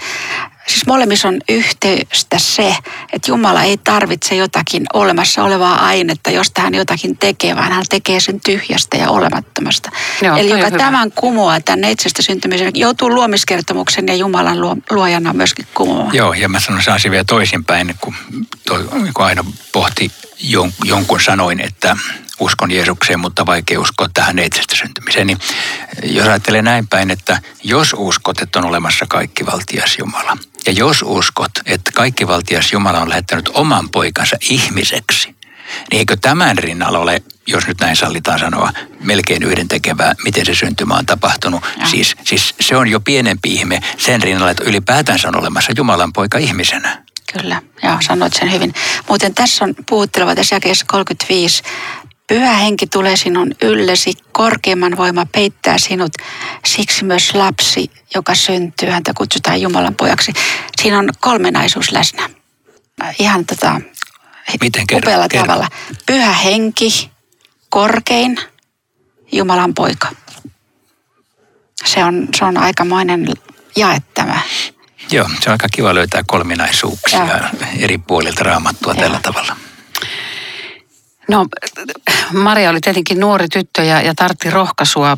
Siis 0.67 0.85
molemmissa 0.85 1.27
on 1.27 1.37
yhteystä 1.49 2.39
se, 2.39 2.75
että 3.13 3.31
Jumala 3.31 3.63
ei 3.63 3.77
tarvitse 3.77 4.35
jotakin 4.35 4.83
olemassa 4.93 5.43
olevaa 5.43 5.85
ainetta, 5.85 6.29
josta 6.29 6.61
hän 6.61 6.73
jotakin 6.75 7.17
tekee, 7.17 7.55
vaan 7.55 7.71
hän 7.71 7.85
tekee 7.89 8.19
sen 8.19 8.39
tyhjästä 8.39 8.97
ja 8.97 9.09
olemattomasta. 9.09 9.91
Joo, 10.21 10.37
Eli 10.37 10.49
joka 10.49 10.65
hyvä. 10.65 10.77
tämän 10.77 11.11
kumoaa, 11.11 11.61
tämän 11.61 11.81
neitsestä 11.81 12.21
syntymisen, 12.21 12.71
joutuu 12.73 13.09
luomiskertomuksen 13.09 14.07
ja 14.07 14.15
Jumalan 14.15 14.61
luo, 14.61 14.75
luojana 14.89 15.33
myöskin 15.33 15.67
kumoamaan. 15.73 16.15
Joo, 16.15 16.33
ja 16.33 16.49
mä 16.49 16.59
sanon 16.59 16.83
sen 16.83 16.93
asian 16.93 17.11
vielä 17.11 17.23
toisinpäin, 17.23 17.95
kun, 18.01 18.15
toi, 18.67 18.83
kun 19.13 19.25
aina 19.25 19.45
pohti 19.71 20.11
jon, 20.39 20.73
jonkun 20.83 21.21
sanoin, 21.21 21.59
että 21.59 21.97
uskon 22.39 22.71
Jeesukseen, 22.71 23.19
mutta 23.19 23.45
vaikea 23.45 23.79
uskoa 23.79 24.09
tähän 24.13 24.35
neitsestä 24.35 24.75
syntymiseen. 24.75 25.27
Niin 25.27 25.39
jos 26.03 26.27
ajattelee 26.27 26.61
näin 26.61 26.87
päin, 26.87 27.11
että 27.11 27.39
jos 27.63 27.93
uskot, 27.97 28.41
että 28.41 28.59
on 28.59 28.65
olemassa 28.65 29.05
kaikkivaltias 29.09 29.95
Jumala, 29.99 30.37
ja 30.65 30.71
jos 30.71 31.01
uskot, 31.05 31.51
että 31.65 31.91
kaikkivaltias 31.91 32.71
Jumala 32.71 33.01
on 33.01 33.09
lähettänyt 33.09 33.49
oman 33.53 33.89
poikansa 33.89 34.37
ihmiseksi, 34.49 35.35
niin 35.91 35.99
eikö 35.99 36.17
tämän 36.21 36.57
rinnalla 36.57 36.99
ole, 36.99 37.23
jos 37.47 37.67
nyt 37.67 37.81
näin 37.81 37.95
sallitaan 37.95 38.39
sanoa, 38.39 38.71
melkein 38.99 39.43
yhdentekevää, 39.43 40.15
miten 40.23 40.45
se 40.45 40.55
syntymä 40.55 40.93
on 40.93 41.05
tapahtunut. 41.05 41.63
Ja. 41.79 41.87
Siis, 41.87 42.15
siis 42.23 42.55
se 42.59 42.77
on 42.77 42.87
jo 42.87 42.99
pienempi 42.99 43.53
ihme 43.53 43.81
sen 43.97 44.21
rinnalla, 44.23 44.51
että 44.51 44.63
ylipäätänsä 44.63 45.27
on 45.27 45.39
olemassa 45.39 45.73
Jumalan 45.77 46.13
poika 46.13 46.37
ihmisenä. 46.37 47.05
Kyllä, 47.41 47.61
joo, 47.83 47.97
sanoit 48.07 48.33
sen 48.33 48.51
hyvin. 48.51 48.73
Muuten 49.09 49.33
tässä 49.33 49.65
on 49.65 49.75
puhutteleva 49.89 50.35
tässä 50.35 50.55
jakeessa 50.55 50.85
35. 50.89 51.63
Pyhä 52.27 52.53
henki 52.53 52.87
tulee 52.87 53.15
sinun 53.15 53.51
yllesi, 53.61 54.13
korkeimman 54.31 54.97
voima 54.97 55.25
peittää 55.25 55.77
sinut. 55.77 56.11
Siksi 56.65 57.05
myös 57.05 57.33
lapsi, 57.35 57.91
joka 58.15 58.35
syntyy, 58.35 58.89
häntä 58.89 59.11
kutsutaan 59.17 59.61
Jumalan 59.61 59.95
pojaksi. 59.95 60.33
Siinä 60.81 60.99
on 60.99 61.09
kolmenaisuus 61.19 61.91
läsnä. 61.91 62.29
Ihan 63.19 63.45
tota, 63.45 63.81
Miten 64.61 64.87
kerro- 64.87 64.97
upealla 65.07 65.27
kerro. 65.27 65.47
tavalla. 65.47 65.67
Pyhä 66.05 66.33
henki, 66.33 67.11
korkein, 67.69 68.39
Jumalan 69.31 69.73
poika. 69.73 70.07
Se 71.85 72.03
on, 72.03 72.27
se 72.39 72.45
on 72.45 72.57
aikamoinen 72.57 73.27
jae 73.75 73.97
tämä. 74.13 74.39
Joo, 75.11 75.29
se 75.39 75.49
on 75.49 75.51
aika 75.51 75.67
kiva 75.71 75.95
löytää 75.95 76.21
kolminaisuuksia 76.27 77.19
Joo. 77.19 77.67
eri 77.79 77.97
puolilta 77.97 78.43
raamattua 78.43 78.93
Joo. 78.93 79.01
tällä 79.01 79.19
tavalla. 79.23 79.55
No, 81.29 81.45
Maria 82.33 82.69
oli 82.69 82.81
tietenkin 82.81 83.19
nuori 83.19 83.47
tyttö 83.47 83.83
ja, 83.83 84.01
ja 84.01 84.15
tartti 84.15 84.49
rohkaisua. 84.49 85.17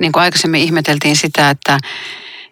Niin 0.00 0.12
kuin 0.12 0.22
aikaisemmin 0.22 0.60
ihmeteltiin 0.60 1.16
sitä, 1.16 1.50
että, 1.50 1.78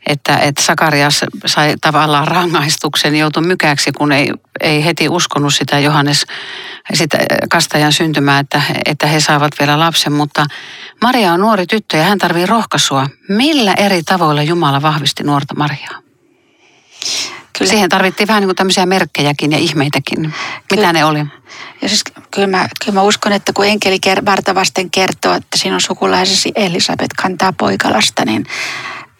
että, 0.06 0.38
että 0.38 0.62
Sakarias 0.62 1.24
sai 1.46 1.74
tavallaan 1.80 2.28
rangaistuksen, 2.28 3.16
joutui 3.16 3.42
mykäksi, 3.42 3.92
kun 3.92 4.12
ei, 4.12 4.32
ei 4.60 4.84
heti 4.84 5.08
uskonut 5.08 5.54
sitä 5.54 5.78
Johannes, 5.78 6.26
sitä 6.94 7.18
kastajan 7.50 7.92
syntymää, 7.92 8.38
että, 8.38 8.62
että 8.84 9.06
he 9.06 9.20
saavat 9.20 9.52
vielä 9.60 9.78
lapsen. 9.78 10.12
Mutta 10.12 10.46
Maria 11.02 11.32
on 11.32 11.40
nuori 11.40 11.66
tyttö 11.66 11.96
ja 11.96 12.04
hän 12.04 12.18
tarvii 12.18 12.46
rohkaisua. 12.46 13.06
Millä 13.28 13.74
eri 13.76 14.02
tavoilla 14.02 14.42
Jumala 14.42 14.82
vahvisti 14.82 15.22
nuorta 15.22 15.54
Mariaa? 15.54 16.09
Kyllä. 17.58 17.70
Siihen 17.70 17.88
tarvittiin 17.88 18.28
vähän 18.28 18.40
niin 18.40 18.48
kuin 18.48 18.56
tämmöisiä 18.56 18.86
merkkejäkin 18.86 19.52
ja 19.52 19.58
ihmeitäkin. 19.58 20.20
Mitä 20.20 20.34
Kyllä. 20.68 20.92
ne 20.92 21.04
oli? 21.04 21.18
Ja 21.82 21.88
siis 21.88 22.04
kyllä 22.30 22.46
mä, 22.46 22.68
kyllä 22.84 22.94
mä 22.94 23.02
uskon, 23.02 23.32
että 23.32 23.52
kun 23.52 23.66
enkeli 23.66 23.98
ker- 24.06 24.24
varta 24.26 24.54
vasten 24.54 24.90
kertoo, 24.90 25.34
että 25.34 25.58
sinun 25.58 25.80
sukulaisesi 25.80 26.52
Elisabet 26.54 27.12
kantaa 27.22 27.52
poikalasta, 27.52 28.24
niin 28.24 28.46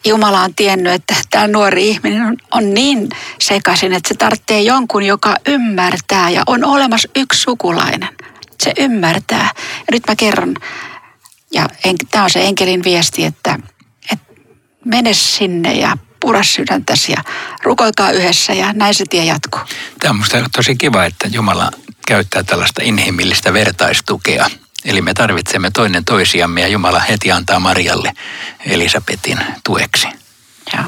Jumala 0.05 0.41
on 0.41 0.55
tiennyt, 0.55 0.93
että 0.93 1.15
tämä 1.29 1.47
nuori 1.47 1.89
ihminen 1.89 2.21
on, 2.21 2.37
on 2.51 2.73
niin 2.73 3.09
sekaisin, 3.39 3.93
että 3.93 4.07
se 4.07 4.15
tarvitsee 4.15 4.61
jonkun, 4.61 5.03
joka 5.03 5.35
ymmärtää 5.45 6.29
ja 6.29 6.43
on 6.47 6.63
olemassa 6.65 7.09
yksi 7.15 7.41
sukulainen. 7.41 8.09
Se 8.63 8.73
ymmärtää. 8.77 9.49
Ja 9.55 9.85
nyt 9.91 10.03
mä 10.07 10.15
kerron, 10.15 10.55
ja 11.53 11.67
en, 11.85 11.95
tämä 12.11 12.23
on 12.23 12.29
se 12.29 12.43
enkelin 12.45 12.83
viesti, 12.83 13.25
että, 13.25 13.59
että 14.11 14.33
mene 14.85 15.13
sinne 15.13 15.73
ja 15.73 15.97
pura 16.21 16.43
sydäntäsi 16.43 17.11
ja 17.11 17.23
rukoikaa 17.63 18.11
yhdessä 18.11 18.53
ja 18.53 18.73
näin 18.73 18.95
se 18.95 19.03
tie 19.09 19.25
jatkuu. 19.25 19.61
Tämä 19.99 20.09
on 20.09 20.15
minusta 20.15 20.43
tosi 20.55 20.75
kiva, 20.75 21.05
että 21.05 21.27
Jumala 21.27 21.71
käyttää 22.07 22.43
tällaista 22.43 22.81
inhimillistä 22.83 23.53
vertaistukea 23.53 24.49
Eli 24.85 25.01
me 25.01 25.13
tarvitsemme 25.13 25.71
toinen 25.71 26.05
toisiamme 26.05 26.61
ja 26.61 26.67
Jumala 26.67 26.99
heti 26.99 27.31
antaa 27.31 27.59
Marialle 27.59 28.13
Elisabetin 28.65 29.39
tueksi. 29.63 30.07
Joo. 30.73 30.83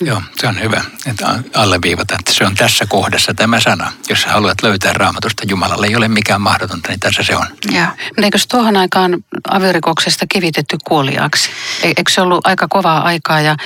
Joo, 0.00 0.22
se 0.40 0.46
on 0.46 0.60
hyvä, 0.60 0.84
että 1.06 1.38
alleviivata, 1.54 2.16
että 2.18 2.32
se 2.32 2.44
on 2.44 2.54
tässä 2.54 2.86
kohdassa 2.86 3.34
tämä 3.34 3.60
sana. 3.60 3.92
Jos 4.08 4.24
haluat 4.24 4.62
löytää 4.62 4.92
raamatusta 4.92 5.42
Jumalalle, 5.48 5.86
ei 5.86 5.96
ole 5.96 6.08
mikään 6.08 6.40
mahdotonta, 6.40 6.88
niin 6.88 7.00
tässä 7.00 7.22
se 7.22 7.36
on. 7.36 7.46
Joo. 7.72 7.86
Eikö 8.22 8.38
tuohon 8.50 8.76
aikaan 8.76 9.24
aviorikoksesta 9.48 10.26
kivitetty 10.28 10.76
kuoliaaksi? 10.84 11.50
E- 11.82 11.86
eikö 11.86 12.12
se 12.12 12.20
ollut 12.20 12.46
aika 12.46 12.68
kovaa 12.68 13.02
aikaa 13.02 13.40
ja 13.40 13.56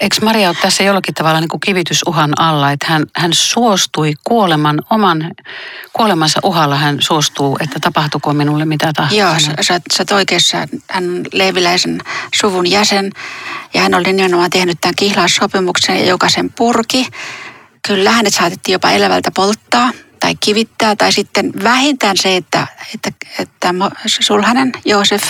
eikö 0.00 0.16
Maria 0.22 0.48
ole 0.48 0.56
tässä 0.62 0.82
jollakin 0.82 1.14
tavalla 1.14 1.40
niin 1.40 1.48
kuin 1.48 1.60
kivitysuhan 1.60 2.40
alla, 2.40 2.72
että 2.72 2.86
hän, 2.88 3.06
hän 3.16 3.32
suostui 3.34 4.14
kuoleman, 4.24 4.82
oman 4.90 5.30
kuolemansa 5.92 6.40
uhalla 6.42 6.76
hän 6.76 6.96
suostuu, 7.00 7.56
että 7.60 7.80
tapahtuko 7.80 8.32
minulle 8.32 8.64
mitä 8.64 8.92
tahansa. 8.92 9.16
Joo, 9.16 9.38
sä, 9.38 9.54
sä, 9.60 9.80
sä 9.92 10.14
oikeassa. 10.14 10.58
Hän 10.90 11.04
on 11.04 11.24
leiviläisen 11.32 12.00
suvun 12.34 12.70
jäsen 12.70 13.12
ja 13.74 13.80
hän 13.82 13.94
oli 13.94 14.12
nimenomaan 14.12 14.50
tehnyt 14.50 14.80
tämän 14.80 14.94
kihlaussopimuksen 14.94 15.98
ja 15.98 16.06
jokaisen 16.06 16.52
purki. 16.52 17.08
Kyllä 17.88 18.10
hänet 18.10 18.34
saatettiin 18.34 18.72
jopa 18.72 18.90
elävältä 18.90 19.30
polttaa 19.30 19.90
tai 20.20 20.34
kivittää 20.40 20.96
tai 20.96 21.12
sitten 21.12 21.52
vähintään 21.62 22.16
se, 22.16 22.36
että, 22.36 22.66
että, 22.94 23.10
että 23.38 23.74
sulhanen 24.06 24.72
Joosef 24.84 25.22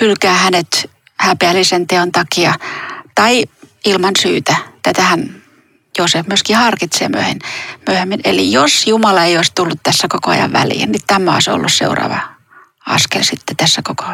hylkää 0.00 0.34
hänet 0.34 0.90
häpeällisen 1.16 1.86
teon 1.86 2.12
takia 2.12 2.54
tai 3.14 3.44
ilman 3.84 4.14
syytä. 4.22 4.56
Tätähän 4.82 5.42
Joosef 5.98 6.26
myöskin 6.26 6.56
harkitsee 6.56 7.08
myöhemmin. 7.86 8.20
Eli 8.24 8.52
jos 8.52 8.86
Jumala 8.86 9.24
ei 9.24 9.36
olisi 9.36 9.52
tullut 9.54 9.78
tässä 9.82 10.06
koko 10.10 10.30
ajan 10.30 10.52
väliin, 10.52 10.92
niin 10.92 11.02
tämä 11.06 11.34
olisi 11.34 11.50
ollut 11.50 11.72
seuraava 11.72 12.20
askel 12.86 13.22
sitten 13.22 13.56
tässä 13.56 13.82
koko 13.84 14.04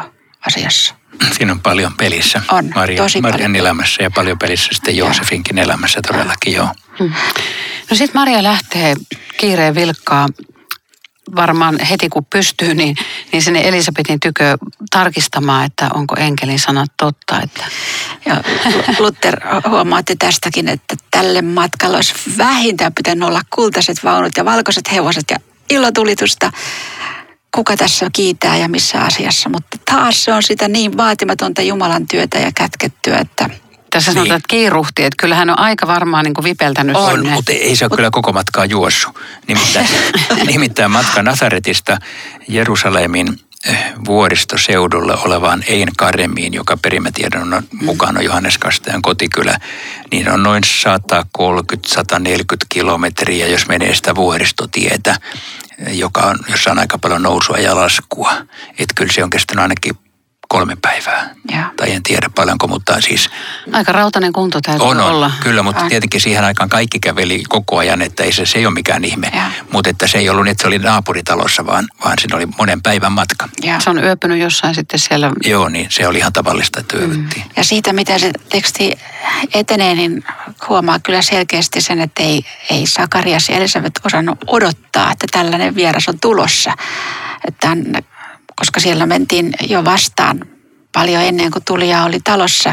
asiassa. 0.47 0.95
Siinä 1.31 1.51
on 1.51 1.59
paljon 1.59 1.93
pelissä. 1.93 2.41
On, 2.51 2.71
Maria, 2.75 3.03
tosi 3.03 3.21
Marian 3.21 3.39
paljon. 3.39 3.55
elämässä 3.55 4.03
ja 4.03 4.11
paljon 4.11 4.39
pelissä 4.39 4.69
sitten 4.73 4.97
Joosefinkin 4.97 5.57
elämässä 5.57 5.99
todellakin, 6.07 6.53
joo. 6.53 6.69
No 7.89 7.95
sitten 7.95 8.21
Maria 8.21 8.43
lähtee 8.43 8.95
kiireen 9.37 9.75
vilkkaa 9.75 10.27
varmaan 11.35 11.79
heti 11.79 12.09
kun 12.09 12.25
pystyy, 12.25 12.73
niin, 12.73 12.95
niin 13.31 13.41
sinne 13.41 13.67
Elisabetin 13.67 14.19
tykö 14.19 14.57
tarkistamaan, 14.91 15.65
että 15.65 15.89
onko 15.93 16.15
enkelin 16.15 16.59
sanat 16.59 16.91
totta. 16.97 17.41
Että 17.41 17.63
Ja 18.25 18.43
Luther 18.99 19.39
huomaatti 19.69 20.15
tästäkin, 20.15 20.67
että 20.67 20.95
tälle 21.11 21.41
matkalle 21.41 21.95
olisi 21.95 22.13
vähintään 22.37 22.93
pitänyt 22.93 23.27
olla 23.27 23.41
kultaiset 23.49 24.03
vaunut 24.03 24.37
ja 24.37 24.45
valkoiset 24.45 24.91
hevoset 24.91 25.25
ja 25.29 25.37
ilotulitusta. 25.69 26.51
Kuka 27.55 27.77
tässä 27.77 28.07
kiitää 28.13 28.57
ja 28.57 28.69
missä 28.69 29.01
asiassa, 29.01 29.49
mutta 29.49 29.77
taas 29.85 30.23
se 30.23 30.33
on 30.33 30.43
sitä 30.43 30.67
niin 30.67 30.97
vaatimatonta 30.97 31.61
Jumalan 31.61 32.07
työtä 32.07 32.39
ja 32.39 32.51
kätkettyä, 32.55 33.17
että 33.17 33.49
tässä 33.95 34.11
Niin. 34.11 34.15
sanotaan, 34.15 34.37
että 34.37 34.47
kiiruhti, 34.47 35.03
että 35.03 35.15
kyllä 35.19 35.35
hän 35.35 35.49
on 35.49 35.59
aika 35.59 35.87
varmaan 35.87 36.23
niin 36.25 36.33
kuin 36.33 36.43
vipeltänyt 36.45 36.95
On, 36.95 37.11
sinne. 37.15 37.29
mutta 37.33 37.51
ei 37.51 37.75
se 37.75 37.85
ole 37.85 37.95
kyllä 37.95 38.09
koko 38.11 38.33
matkaa 38.33 38.65
juossut. 38.65 39.19
Nimittäin, 39.47 39.87
nimittäin 40.51 40.91
matka 40.91 41.23
Nasaretista 41.23 41.97
Jerusalemin 42.47 43.39
eh, 43.69 43.93
vuoristoseudulle 44.05 45.13
olevaan 45.17 45.63
Ein 45.67 45.89
Karemiin, 45.97 46.53
joka 46.53 46.77
perimätiedon 46.77 47.63
mukaan 47.81 48.17
on 48.17 48.23
Johannes 48.25 48.57
Kastajan 48.57 49.01
kotikylä, 49.01 49.57
niin 50.11 50.29
on 50.31 50.43
noin 50.43 50.63
130-140 50.63 52.29
kilometriä, 52.69 53.47
jos 53.47 53.67
menee 53.67 53.95
sitä 53.95 54.15
vuoristotietä, 54.15 55.15
eh, 55.79 55.97
joka 55.97 56.21
on, 56.21 56.39
jossa 56.47 56.71
on 56.71 56.79
aika 56.79 56.97
paljon 56.97 57.23
nousua 57.23 57.57
ja 57.57 57.75
laskua. 57.75 58.31
Että 58.69 58.93
kyllä 58.95 59.13
se 59.13 59.23
on 59.23 59.29
kestänyt 59.29 59.61
ainakin 59.61 59.97
kolme 60.49 60.77
päivää. 60.81 61.29
Joo. 61.51 61.63
Tai 61.77 61.91
en 61.91 62.03
tiedä 62.03 62.29
paljonko, 62.35 62.67
mutta 62.67 63.01
siis 63.01 63.29
Aika 63.73 63.91
rautainen 63.91 64.33
kunto 64.33 64.61
täytyy 64.61 64.87
on, 64.87 64.99
on, 64.99 65.11
olla. 65.11 65.31
kyllä, 65.43 65.63
mutta 65.63 65.81
Ai. 65.81 65.89
tietenkin 65.89 66.21
siihen 66.21 66.43
aikaan 66.43 66.69
kaikki 66.69 66.99
käveli 66.99 67.43
koko 67.49 67.77
ajan, 67.77 68.01
että 68.01 68.23
ei 68.23 68.31
se, 68.31 68.45
se 68.45 68.57
ei 68.59 68.65
ole 68.65 68.73
mikään 68.73 69.05
ihme. 69.05 69.31
Joo. 69.33 69.43
Mutta 69.71 69.89
että 69.89 70.07
se 70.07 70.17
ei 70.17 70.29
ollut 70.29 70.43
niin, 70.43 70.51
että 70.51 70.61
se 70.61 70.67
oli 70.67 70.79
naapuritalossa, 70.79 71.65
vaan, 71.65 71.87
vaan 72.05 72.13
siinä 72.19 72.35
oli 72.37 72.45
monen 72.57 72.81
päivän 72.81 73.11
matka. 73.11 73.49
ja, 73.63 73.79
Se 73.79 73.89
on 73.89 74.03
yöpynyt 74.03 74.39
jossain 74.39 74.75
sitten 74.75 74.99
siellä. 74.99 75.31
Joo, 75.45 75.69
niin 75.69 75.87
se 75.89 76.07
oli 76.07 76.17
ihan 76.17 76.33
tavallista, 76.33 76.79
että 76.79 76.97
yövyttiin. 76.97 77.45
ja 77.55 77.63
siitä, 77.63 77.93
miten 77.93 78.19
se 78.19 78.31
teksti 78.49 78.91
etenee, 79.53 79.95
niin 79.95 80.23
huomaa 80.69 80.99
kyllä 80.99 81.21
selkeästi 81.21 81.81
sen, 81.81 82.01
että 82.01 82.23
ei, 82.23 82.45
ei 82.69 82.87
Sakarias 82.87 83.49
ja 83.49 83.55
Elisabeth 83.55 84.01
osannut 84.05 84.37
odottaa, 84.47 85.11
että 85.11 85.27
tällainen 85.31 85.75
vieras 85.75 86.07
on 86.09 86.19
tulossa. 86.19 86.73
Että 87.47 87.67
hän, 87.67 87.83
koska 88.55 88.79
siellä 88.79 89.05
mentiin 89.05 89.53
jo 89.69 89.85
vastaan 89.85 90.45
paljon 90.93 91.21
ennen 91.23 91.51
kuin 91.51 91.65
tulija 91.65 92.03
oli 92.03 92.19
talossa. 92.23 92.69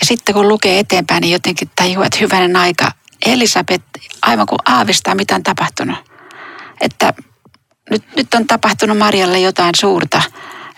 Ja 0.00 0.06
sitten 0.06 0.34
kun 0.34 0.48
lukee 0.48 0.78
eteenpäin, 0.78 1.20
niin 1.20 1.32
jotenkin 1.32 1.70
tajuaa, 1.76 2.06
että 2.06 2.18
hyvänen 2.20 2.56
aika. 2.56 2.92
Elisabeth 3.26 3.84
aivan 4.22 4.46
kuin 4.46 4.58
aavistaa, 4.64 5.14
mitä 5.14 5.34
on 5.34 5.42
tapahtunut. 5.42 5.96
Että 6.80 7.14
nyt, 7.90 8.04
nyt 8.16 8.34
on 8.34 8.46
tapahtunut 8.46 8.98
Marjalle 8.98 9.40
jotain 9.40 9.74
suurta. 9.74 10.22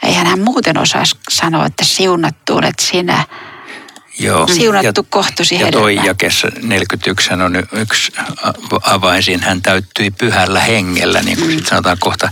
Eihän 0.02 0.26
hän 0.26 0.40
muuten 0.40 0.78
osaa 0.78 1.04
sanoa, 1.30 1.66
että 1.66 1.84
siunattu 1.84 2.56
olet 2.56 2.78
sinä. 2.80 3.24
Joo. 4.18 4.46
Siunattu 4.46 5.06
kohtusi 5.10 5.54
Ja 5.54 5.70
toi 5.72 5.92
hedelmä. 5.92 6.06
jakessa 6.06 6.48
41 6.62 7.32
on 7.32 7.56
yksi 7.72 8.12
a- 8.42 8.52
avain. 8.94 9.40
Hän 9.40 9.62
täyttyi 9.62 10.10
pyhällä 10.10 10.60
hengellä, 10.60 11.22
niin 11.22 11.38
kuin 11.38 11.50
mm. 11.50 11.56
sit 11.56 11.66
sanotaan 11.66 11.96
kohta 12.00 12.30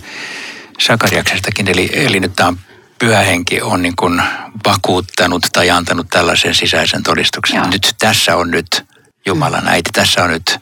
Sakariaksestakin. 0.80 1.68
Eli, 1.68 1.90
eli 1.92 2.20
nyt 2.20 2.37
tämä 2.37 2.52
pyhä 2.98 3.20
henki 3.20 3.62
on 3.62 3.82
niin 3.82 3.96
kuin 3.96 4.22
vakuuttanut 4.66 5.46
tai 5.52 5.70
antanut 5.70 6.06
tällaisen 6.10 6.54
sisäisen 6.54 7.02
todistuksen. 7.02 7.56
Joo. 7.56 7.66
Nyt 7.70 7.94
tässä 7.98 8.37
on 8.37 8.50
nyt 8.50 8.84
Jumalan 9.26 9.68
äiti, 9.68 9.90
tässä 9.92 10.24
on 10.24 10.30
nyt 10.30 10.58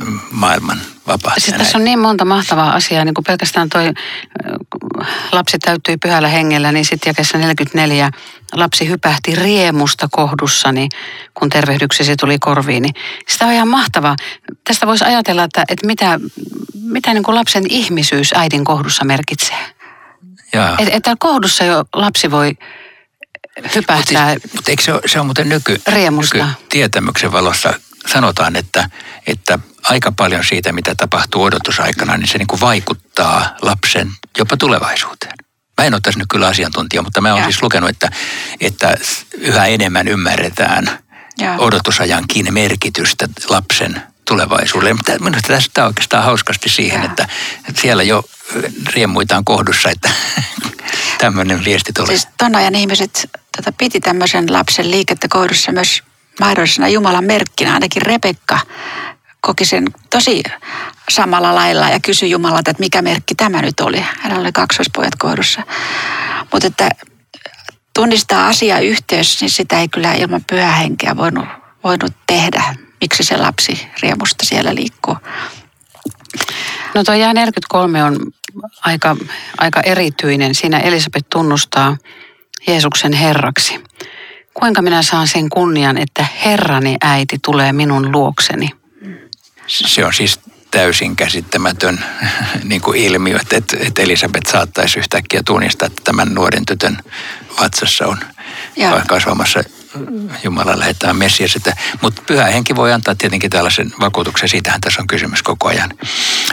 mm, 0.00 0.20
maailman 0.30 0.78
vapaa. 1.06 1.34
Siis 1.38 1.56
tässä 1.56 1.78
on 1.78 1.84
niin 1.84 1.98
monta 1.98 2.24
mahtavaa 2.24 2.72
asiaa, 2.72 3.04
niin 3.04 3.14
kuin 3.14 3.24
pelkästään 3.24 3.68
toi 3.68 3.92
lapsi 5.32 5.58
täyttyi 5.58 5.96
pyhällä 5.96 6.28
hengellä, 6.28 6.72
niin 6.72 6.84
sitten 6.84 7.10
jakessa 7.10 7.38
44 7.38 8.10
lapsi 8.52 8.88
hypähti 8.88 9.34
riemusta 9.34 10.08
kohdussani, 10.10 10.88
kun 11.34 11.48
tervehdyksesi 11.48 12.16
tuli 12.16 12.38
korviin. 12.38 12.82
Niin 12.82 12.94
sitä 13.28 13.46
on 13.46 13.52
ihan 13.52 13.68
mahtavaa. 13.68 14.16
Tästä 14.64 14.86
voisi 14.86 15.04
ajatella, 15.04 15.44
että, 15.44 15.64
että 15.68 15.86
mitä, 15.86 16.20
mitä 16.74 17.14
niin 17.14 17.24
kuin 17.24 17.34
lapsen 17.34 17.64
ihmisyys 17.68 18.32
äidin 18.32 18.64
kohdussa 18.64 19.04
merkitsee. 19.04 19.66
Jaa. 20.52 20.76
Että, 20.78 20.96
että 20.96 21.16
kohdussa 21.18 21.64
jo 21.64 21.84
lapsi 21.94 22.30
voi 22.30 22.52
hypähtää. 23.74 24.34
Mutta 24.34 24.48
siis, 24.48 24.68
eikö 24.68 24.82
se 24.82 24.92
ole, 24.92 25.00
se 25.06 25.20
on 25.20 25.26
muuten 25.26 25.48
nyky, 25.48 25.80
nykytietämyksen 26.34 27.32
valossa 27.32 27.74
sanotaan, 28.12 28.56
että, 28.56 28.90
että 29.26 29.58
aika 29.82 30.12
paljon 30.12 30.44
siitä, 30.44 30.72
mitä 30.72 30.94
tapahtuu 30.94 31.42
odotusaikana, 31.42 32.16
niin 32.16 32.28
se 32.28 32.38
niin 32.38 32.46
kuin 32.46 32.60
vaikuttaa 32.60 33.56
lapsen 33.62 34.10
jopa 34.38 34.56
tulevaisuuteen. 34.56 35.34
Mä 35.78 35.84
en 35.84 35.94
ole 35.94 36.00
tässä 36.00 36.18
nyt 36.18 36.28
kyllä 36.30 36.46
asiantuntija, 36.46 37.02
mutta 37.02 37.20
mä 37.20 37.34
oon 37.34 37.42
siis 37.42 37.62
lukenut, 37.62 37.90
että, 37.90 38.10
että 38.60 38.94
yhä 39.38 39.66
enemmän 39.66 40.08
ymmärretään 40.08 40.98
Joo. 41.38 41.54
odotusajankin 41.58 42.54
merkitystä 42.54 43.28
lapsen 43.48 44.02
tulevaisuudelle. 44.24 44.94
Mutta 44.94 45.18
minusta 45.18 45.48
tästä 45.48 45.82
on 45.82 45.86
oikeastaan 45.86 46.24
hauskasti 46.24 46.68
siihen, 46.68 47.02
että, 47.02 47.28
että 47.68 47.80
siellä 47.80 48.02
jo 48.02 48.24
riemuitaan 48.94 49.44
kohdussa, 49.44 49.90
että 49.90 50.10
tämmöinen 51.20 51.64
viesti 51.64 51.92
tulee. 51.92 52.06
Siis 52.06 52.28
ton 52.38 52.56
ajan 52.56 52.74
ihmiset 52.74 53.30
tota, 53.56 53.72
piti 53.72 54.00
tämmöisen 54.00 54.52
lapsen 54.52 54.90
liikettä 54.90 55.28
kohdussa 55.30 55.72
myös 55.72 56.02
mahdollisena 56.40 56.88
Jumalan 56.88 57.24
merkkinä. 57.24 57.74
Ainakin 57.74 58.02
Rebekka 58.02 58.58
koki 59.40 59.64
sen 59.64 59.84
tosi 60.10 60.42
samalla 61.10 61.54
lailla 61.54 61.88
ja 61.88 62.00
kysyi 62.00 62.30
Jumalalta, 62.30 62.70
että 62.70 62.82
mikä 62.82 63.02
merkki 63.02 63.34
tämä 63.34 63.62
nyt 63.62 63.80
oli. 63.80 64.04
Hänellä 64.20 64.42
oli 64.42 64.52
kaksoispojat 64.52 65.14
kohdussa. 65.18 65.62
Mutta 66.52 66.66
että 66.66 66.90
tunnistaa 67.94 68.48
asiayhteys, 68.48 69.40
niin 69.40 69.50
sitä 69.50 69.80
ei 69.80 69.88
kyllä 69.88 70.12
ilman 70.12 70.44
pyhää 70.50 70.76
henkeä 70.76 71.16
voinut, 71.16 71.46
voinut 71.84 72.12
tehdä. 72.26 72.62
Miksi 73.00 73.24
se 73.24 73.36
lapsi 73.36 73.88
riemusta 74.02 74.46
siellä 74.46 74.74
liikkuu. 74.74 75.16
No 76.94 77.04
tuo 77.04 77.14
jää 77.14 77.34
43 77.34 78.04
on 78.04 78.16
aika, 78.84 79.16
aika 79.58 79.80
erityinen. 79.80 80.54
Siinä 80.54 80.78
Elisabet 80.78 81.26
tunnustaa 81.30 81.96
Jeesuksen 82.66 83.12
Herraksi. 83.12 83.84
Kuinka 84.58 84.82
minä 84.82 85.02
saan 85.02 85.28
sen 85.28 85.48
kunnian, 85.48 85.98
että 85.98 86.26
Herrani 86.44 86.96
äiti 87.00 87.38
tulee 87.44 87.72
minun 87.72 88.12
luokseni? 88.12 88.70
Se 89.66 90.04
on 90.04 90.14
siis 90.14 90.40
täysin 90.70 91.16
käsittämätön 91.16 92.04
niin 92.64 92.80
kuin 92.80 92.98
ilmiö, 93.00 93.38
että, 93.42 93.56
että- 93.56 93.76
että 93.80 94.02
Elisabet 94.02 94.46
saattaisi 94.46 94.98
yhtäkkiä 94.98 95.42
tunnistaa, 95.46 95.86
että 95.86 96.02
tämän 96.04 96.34
nuoren 96.34 96.66
tytön 96.66 96.98
vatsassa 97.60 98.06
on 98.06 98.18
Joo. 98.76 99.00
kasvamassa 99.06 99.60
Jumala 100.44 100.78
lähettää 100.78 101.12
Messias. 101.14 101.56
Että, 101.56 101.76
mutta 102.02 102.22
pyhä 102.26 102.44
henki 102.44 102.76
voi 102.76 102.92
antaa 102.92 103.14
tietenkin 103.14 103.50
tällaisen 103.50 103.92
vakuutuksen, 104.00 104.48
siitähän 104.48 104.80
tässä 104.80 105.00
on 105.00 105.06
kysymys 105.06 105.42
koko 105.42 105.68
ajan. 105.68 105.90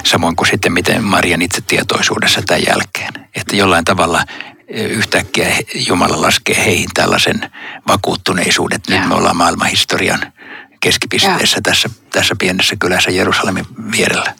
Samoin 0.04 0.36
kuin 0.36 0.48
sitten 0.48 0.74
miten 0.74 1.04
Marian 1.04 1.42
itse 1.42 1.62
tietoisuudessa 1.62 2.42
tämän 2.46 2.64
jälkeen. 2.68 3.14
Että 3.36 3.56
jollain 3.56 3.86
tavalla 3.86 4.24
yhtäkkiä 4.68 5.58
Jumala 5.88 6.22
laskee 6.22 6.66
heihin 6.66 6.90
tällaisen 6.94 7.52
vakuuttuneisuuden, 7.88 8.76
että 8.76 8.96
nyt 8.96 9.08
me 9.08 9.16
ollaan 9.16 9.38
maailmanhistorian 9.38 10.34
keskipisteessä 10.80 11.62
tässä, 11.64 11.90
tässä 12.12 12.36
pienessä 12.40 12.76
kylässä 12.80 13.12
Jerusalemin 13.12 13.66
vierellä. 13.92 14.36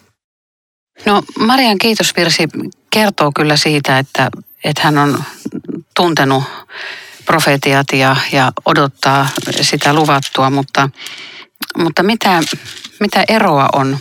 No 1.04 1.22
Marian 1.38 1.78
kiitosvirsi 1.78 2.48
kertoo 2.90 3.32
kyllä 3.32 3.56
siitä, 3.56 3.98
että, 3.98 4.30
että 4.64 4.82
hän 4.82 4.98
on 4.98 5.24
tuntenut 5.96 6.44
profetiat 7.24 7.86
ja, 7.92 8.16
ja 8.32 8.52
odottaa 8.64 9.28
sitä 9.60 9.92
luvattua, 9.92 10.50
mutta, 10.50 10.90
mutta 11.78 12.02
mitä, 12.02 12.40
mitä 13.00 13.24
eroa 13.28 13.68
on, 13.72 13.98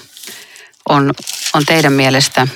on, 0.89 1.13
on 1.53 1.65
teidän 1.65 1.93
mielestä 1.93 2.47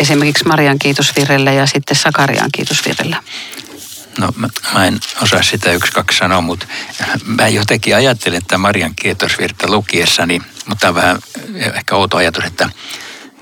esimerkiksi 0.00 0.44
Marian 0.44 0.78
kiitosvirrellä 0.78 1.52
ja 1.52 1.66
sitten 1.66 1.96
Sakarian 1.96 2.50
kiitosvirrellä? 2.52 3.22
No 4.18 4.28
mä, 4.36 4.48
mä 4.74 4.86
en 4.86 5.00
osaa 5.22 5.42
sitä 5.42 5.72
yksi 5.72 5.92
kaksi 5.92 6.18
sanoa, 6.18 6.40
mutta 6.40 6.66
mä 7.24 7.48
jotenkin 7.48 7.96
ajattelin, 7.96 8.38
että 8.38 8.58
Marian 8.58 8.94
kiitosvirta 8.94 9.70
lukiessani, 9.70 10.42
mutta 10.66 10.88
on 10.88 10.94
vähän 10.94 11.18
ehkä 11.74 11.96
outo 11.96 12.16
ajatus, 12.16 12.44
että 12.44 12.70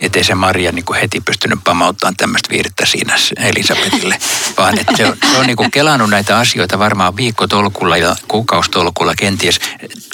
ettei 0.07 0.25
se 0.25 0.35
Maria 0.35 0.73
niin 0.73 0.85
kuin 0.85 1.01
heti 1.01 1.21
pystynyt 1.21 1.59
pamauttamaan 1.65 2.17
tämmöistä 2.17 2.49
virttä 2.51 2.87
siinä 2.87 3.17
Elisabetille, 3.37 4.19
vaan 4.59 4.79
että 4.79 4.97
se 4.97 5.07
on, 5.07 5.17
se 5.33 5.39
on 5.39 5.47
niin 5.47 5.57
kuin 5.57 5.71
kelannut 5.71 6.11
näitä 6.11 6.39
asioita 6.39 6.79
varmaan 6.79 7.17
viikkotolkulla 7.17 7.97
ja 7.97 8.17
kuukaustolkulla 8.29 9.15
kenties. 9.15 9.61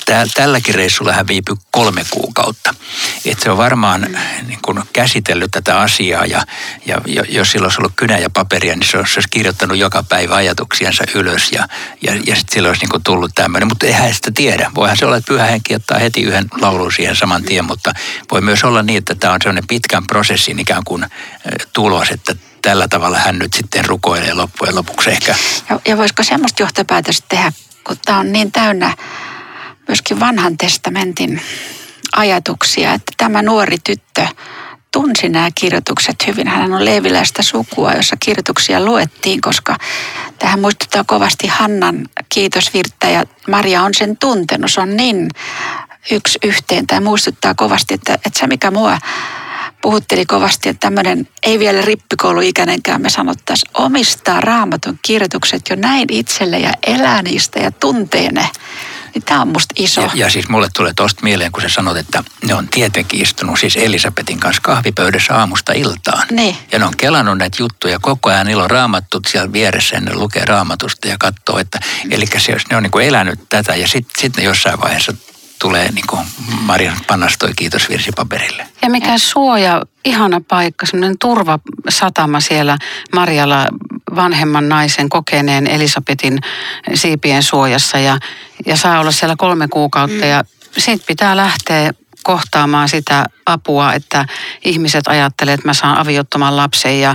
Tää, 0.07 0.27
tälläkin 0.35 0.75
reissulla 0.75 1.13
hän 1.13 1.27
viipyi 1.27 1.57
kolme 1.71 2.05
kuukautta. 2.11 2.75
Että 3.25 3.45
se 3.45 3.51
on 3.51 3.57
varmaan 3.57 4.17
niin 4.47 4.59
kuin 4.63 4.83
käsitellyt 4.93 5.51
tätä 5.51 5.81
asiaa 5.81 6.27
ja, 6.27 6.43
ja 6.87 7.01
jo- 7.07 7.25
jos 7.29 7.53
sillä 7.53 7.65
olisi 7.65 7.81
ollut 7.81 7.93
kynä 7.97 8.19
ja 8.19 8.31
paperia, 8.31 8.77
niin 8.77 8.89
se 8.91 8.99
olisi, 8.99 9.15
se 9.15 9.19
olisi 9.19 9.29
kirjoittanut 9.31 9.77
joka 9.77 10.03
päivä 10.03 10.35
ajatuksiansa 10.35 11.05
ylös 11.15 11.53
ja, 11.53 11.69
ja, 12.03 12.13
ja 12.27 12.37
sitten 12.37 12.55
sillä 12.55 12.69
olisi 12.69 12.83
niin 12.83 12.91
kuin 12.91 13.03
tullut 13.03 13.31
tämmöinen. 13.35 13.69
Mutta 13.69 13.87
eihän 13.87 14.15
sitä 14.15 14.31
tiedä. 14.35 14.71
Voihan 14.75 14.97
se 14.97 15.07
olla, 15.07 15.17
että 15.17 15.29
pyhä 15.29 15.45
henki 15.45 15.75
ottaa 15.75 15.99
heti 15.99 16.23
yhden 16.23 16.47
laulun 16.61 16.93
siihen 16.93 17.17
saman 17.17 17.43
tien, 17.43 17.65
mutta 17.65 17.93
voi 18.31 18.41
myös 18.41 18.65
olla 18.65 18.83
niin, 18.83 18.99
että 18.99 19.15
tämä 19.15 19.33
on 19.33 19.41
sellainen 19.43 19.67
pitkän 19.81 20.07
prosessin 20.07 20.59
ikään 20.59 20.83
kuin 20.85 21.03
eh, 21.05 21.67
tulos, 21.73 22.11
että 22.11 22.37
tällä 22.63 22.89
tavalla 22.89 23.19
hän 23.19 23.39
nyt 23.39 23.53
sitten 23.53 23.85
rukoilee 23.85 24.35
loppujen 24.35 24.75
lopuksi 24.75 25.11
ehkä. 25.11 25.35
Ja, 25.71 25.81
ja 25.87 25.97
voisiko 25.97 26.23
semmoista 26.23 26.63
johtopäätöstä 26.63 27.27
tehdä, 27.29 27.53
kun 27.85 27.97
tämä 28.05 28.19
on 28.19 28.33
niin 28.33 28.53
täynnä 28.53 28.97
myöskin 29.89 30.21
vanhan 30.21 30.57
testamentin 30.57 31.43
ajatuksia, 32.17 32.93
että 32.93 33.13
tämä 33.17 33.43
nuori 33.43 33.77
tyttö 33.85 34.27
tunsi 34.93 35.29
nämä 35.29 35.49
kirjoitukset 35.55 36.27
hyvin. 36.27 36.49
Hän 36.49 36.73
on 36.73 36.85
leeviläistä 36.85 37.43
sukua, 37.43 37.93
jossa 37.93 38.17
kirjoituksia 38.25 38.85
luettiin, 38.85 39.41
koska 39.41 39.77
tähän 40.39 40.61
muistuttaa 40.61 41.05
kovasti 41.05 41.47
Hannan 41.47 42.09
kiitosvirttä 42.29 43.09
ja 43.09 43.25
Maria 43.49 43.83
on 43.83 43.95
sen 43.95 44.17
tuntenut. 44.17 44.73
Se 44.73 44.81
on 44.81 44.97
niin 44.97 45.29
yksi 46.11 46.39
yhteen. 46.43 46.87
Tämä 46.87 47.01
muistuttaa 47.01 47.55
kovasti, 47.55 47.95
että, 47.95 48.15
että 48.15 48.39
se 48.39 48.47
mikä 48.47 48.71
mua 48.71 48.99
puhutteli 49.83 50.27
kovasti, 50.27 50.69
että 50.69 50.81
tämmöinen 50.81 51.29
ei 51.43 51.59
vielä 51.59 51.83
rippikouluikäinenkään 51.83 53.03
me 53.03 53.11
sanottaisiin 53.11 53.71
omistaa 53.75 54.41
raamatun 54.41 54.99
kirjoitukset 55.03 55.63
jo 55.71 55.77
näin 55.77 56.07
itselle 56.11 56.59
ja 56.59 56.73
elää 56.87 57.23
niistä 57.23 57.61
ja 57.61 57.71
tuntee 57.71 58.33
ne. 58.33 58.49
Niin 59.15 59.23
tämä 59.23 59.43
on 59.43 59.49
musta 59.49 59.75
iso. 59.79 60.01
Ja, 60.01 60.11
ja 60.15 60.31
siis 60.31 60.49
mulle 60.49 60.69
tulee 60.77 60.93
tosta 60.97 61.23
mieleen, 61.23 61.53
kun 61.53 61.63
sä 61.63 61.69
sanot, 61.69 61.97
että 61.97 62.25
ne 62.45 62.55
on 62.55 62.69
tietenkin 62.69 63.23
istunut 63.23 63.59
siis 63.59 63.77
Elisabetin 63.77 64.41
kanssa 64.41 64.63
kahvipöydässä 64.63 65.37
aamusta 65.37 65.73
iltaan. 65.73 66.27
Niin. 66.31 66.57
Ja 66.73 66.79
ne 66.79 66.85
on 66.85 66.97
kelannut 66.97 67.39
näitä 67.39 67.57
juttuja 67.61 67.99
koko 67.99 68.31
ajan, 68.31 68.47
niillä 68.47 68.65
on 68.65 68.71
raamattu 68.71 69.21
siellä 69.29 69.53
vieressä 69.53 69.97
ja 69.97 70.01
ne 70.01 70.15
lukee 70.15 70.45
raamatusta 70.45 71.09
ja 71.09 71.17
katsoo, 71.19 71.59
että 71.59 71.81
eli 72.11 72.27
se, 72.27 72.57
ne 72.71 72.77
on 72.77 72.83
niin 72.83 72.91
kuin 72.91 73.07
elänyt 73.07 73.41
tätä 73.49 73.75
ja 73.75 73.89
sitten 73.89 74.21
sit 74.21 74.37
ne 74.37 74.43
jossain 74.43 74.81
vaiheessa 74.81 75.13
tulee 75.61 75.93
niin 75.93 76.07
kuin 76.09 76.27
Marian 76.61 76.97
pannastoi 77.07 77.53
kiitosvirsi 77.57 78.11
paperille. 78.17 78.67
Ja 78.83 78.91
mikä 78.91 79.19
suoja, 79.19 79.83
ihana 80.05 80.41
paikka, 80.49 80.87
semmoinen 80.87 81.19
turvasatama 81.19 82.41
siellä 82.41 82.79
Marjalla 83.15 83.67
vanhemman 84.15 84.69
naisen 84.69 85.09
kokeneen 85.09 85.67
Elisabetin 85.67 86.39
siipien 86.95 87.43
suojassa 87.43 87.99
ja, 87.99 88.19
ja 88.67 88.77
saa 88.77 89.01
olla 89.01 89.11
siellä 89.13 89.37
kolme 89.39 89.69
kuukautta 89.69 90.27
ja 90.27 90.45
siitä 90.79 91.05
pitää 91.07 91.37
lähteä 91.37 91.93
kohtaamaan 92.23 92.89
sitä 92.89 93.27
apua, 93.47 93.93
että 93.93 94.27
ihmiset 94.65 95.09
ajattelee, 95.09 95.55
että 95.55 95.69
mä 95.69 95.75
saan 95.75 95.99
aviottoman 95.99 96.57
lapsen 96.57 97.01
ja, 97.01 97.15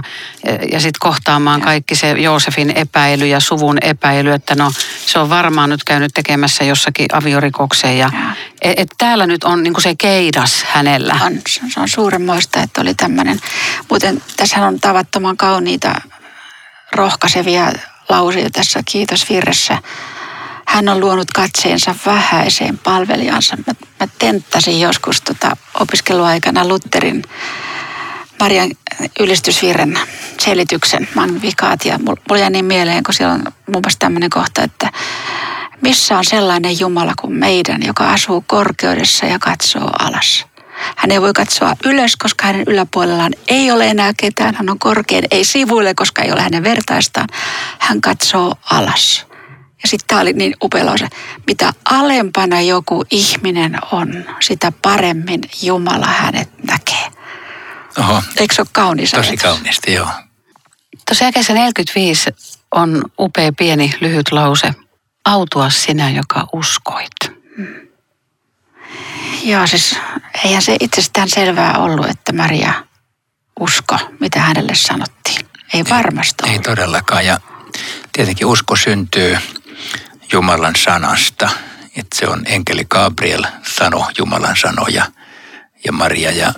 ja 0.71 0.79
sitten 0.79 0.99
kohtaamaan 0.99 1.61
kaikki 1.61 1.95
se 1.95 2.11
Joosefin 2.11 2.77
epäily 2.77 3.27
ja 3.27 3.39
suvun 3.39 3.77
epäily, 3.81 4.31
että 4.31 4.55
no 4.55 4.71
se 5.05 5.19
on 5.19 5.29
varmaan 5.29 5.69
nyt 5.69 5.83
käynyt 5.83 6.11
tekemässä 6.13 6.63
jossakin 6.63 7.05
aviorikokseen 7.13 7.97
ja 7.97 8.09
et, 8.61 8.79
et 8.79 8.89
täällä 8.97 9.27
nyt 9.27 9.43
on 9.43 9.63
niinku 9.63 9.81
se 9.81 9.95
keidas 9.97 10.63
hänellä. 10.63 11.19
On, 11.25 11.33
se 11.47 11.79
on- 11.79 11.89
suuremmoista, 11.89 12.61
että 12.61 12.81
oli 12.81 12.93
tämmöinen. 12.93 13.39
Muuten 13.89 14.21
tässä 14.37 14.67
on 14.67 14.79
tavattoman 14.79 15.37
kauniita, 15.37 16.01
rohkaisevia 16.91 17.71
lauseita 18.09 18.49
tässä 18.49 18.79
kiitosvirressä. 18.85 19.77
Hän 20.65 20.89
on 20.89 20.99
luonut 20.99 21.32
katseensa 21.32 21.95
vähäiseen 22.06 22.78
palvelijansa. 22.78 23.58
Mä, 23.67 23.73
mä 23.99 24.08
tenttasin 24.19 24.82
joskus 24.82 25.21
tota 25.21 25.58
opiskeluaikana 25.80 26.67
Lutherin 26.67 27.23
Marian 28.39 28.71
ylistysvirren 29.19 29.99
selityksen 30.39 31.08
Magnificat. 31.15 31.86
Ja 31.86 31.97
mulla 31.97 32.41
jäi 32.41 32.49
niin 32.49 32.65
mieleen, 32.65 33.04
kun 33.04 33.13
siellä 33.13 33.34
on 33.34 33.43
muun 33.71 33.82
muassa 33.84 33.99
tämmöinen 33.99 34.30
kohta, 34.30 34.63
että 34.63 34.91
missä 35.82 36.17
on 36.17 36.25
sellainen 36.25 36.80
Jumala 36.80 37.13
kuin 37.21 37.34
meidän, 37.34 37.84
joka 37.84 38.10
asuu 38.10 38.43
korkeudessa 38.47 39.25
ja 39.25 39.39
katsoo 39.39 39.89
alas. 39.99 40.45
Hän 40.95 41.12
ei 41.12 41.21
voi 41.21 41.34
katsoa 41.34 41.75
ylös, 41.86 42.15
koska 42.15 42.45
hänen 42.45 42.63
yläpuolellaan 42.67 43.34
ei 43.47 43.71
ole 43.71 43.88
enää 43.88 44.13
ketään. 44.17 44.56
Hän 44.56 44.69
on 44.69 44.80
korkein, 44.80 45.25
ei 45.32 45.45
sivuille, 45.45 45.93
koska 45.93 46.21
ei 46.21 46.32
ole 46.32 46.41
hänen 46.41 46.63
vertaistaan. 46.63 47.28
Hän 47.80 48.01
katsoo 48.01 48.56
alas. 48.71 49.25
Ja 49.85 49.89
sitten 49.89 50.07
tämä 50.07 50.21
oli 50.21 50.33
niin 50.33 50.55
upea 50.63 50.85
lause. 50.85 51.07
Mitä 51.47 51.73
alempana 51.85 52.61
joku 52.61 53.05
ihminen 53.11 53.77
on, 53.91 54.25
sitä 54.41 54.71
paremmin 54.81 55.41
Jumala 55.61 56.05
hänet 56.05 56.49
näkee. 56.67 57.07
Oho, 57.99 58.23
Eikö 58.39 58.55
se 58.55 58.61
ole 58.61 58.67
kaunis 58.71 59.11
tosi 59.11 59.27
ajatus? 59.29 59.43
kauniisti, 59.43 59.93
joo. 59.93 60.07
Tuossa 61.07 61.25
jakeessa 61.25 61.53
45 61.53 62.29
on 62.71 63.03
upea 63.19 63.51
pieni 63.57 63.91
lyhyt 64.01 64.31
lause. 64.31 64.73
Autua 65.25 65.69
sinä, 65.69 66.09
joka 66.09 66.47
uskoit. 66.53 67.15
Joo, 69.43 69.67
siis 69.67 69.95
eihän 70.43 70.61
se 70.61 70.77
itsestään 70.79 71.29
selvää 71.29 71.77
ollut, 71.77 72.09
että 72.09 72.33
Maria 72.33 72.73
usko, 73.59 73.97
mitä 74.19 74.39
hänelle 74.39 74.75
sanottiin. 74.75 75.45
Ei 75.73 75.83
varmasti 75.89 76.43
Ei, 76.47 76.51
ei 76.53 76.59
todellakaan. 76.59 77.25
Ja 77.25 77.39
tietenkin 78.13 78.47
usko 78.47 78.75
syntyy 78.75 79.37
Jumalan 80.33 80.75
sanasta. 80.75 81.49
Että 81.95 82.19
se 82.19 82.27
on 82.27 82.43
enkeli 82.45 82.85
Gabriel 82.89 83.43
sano 83.75 84.07
Jumalan 84.17 84.57
sanoja 84.57 85.05
ja 85.85 85.91
Maria 85.91 86.31
ja 86.31 86.53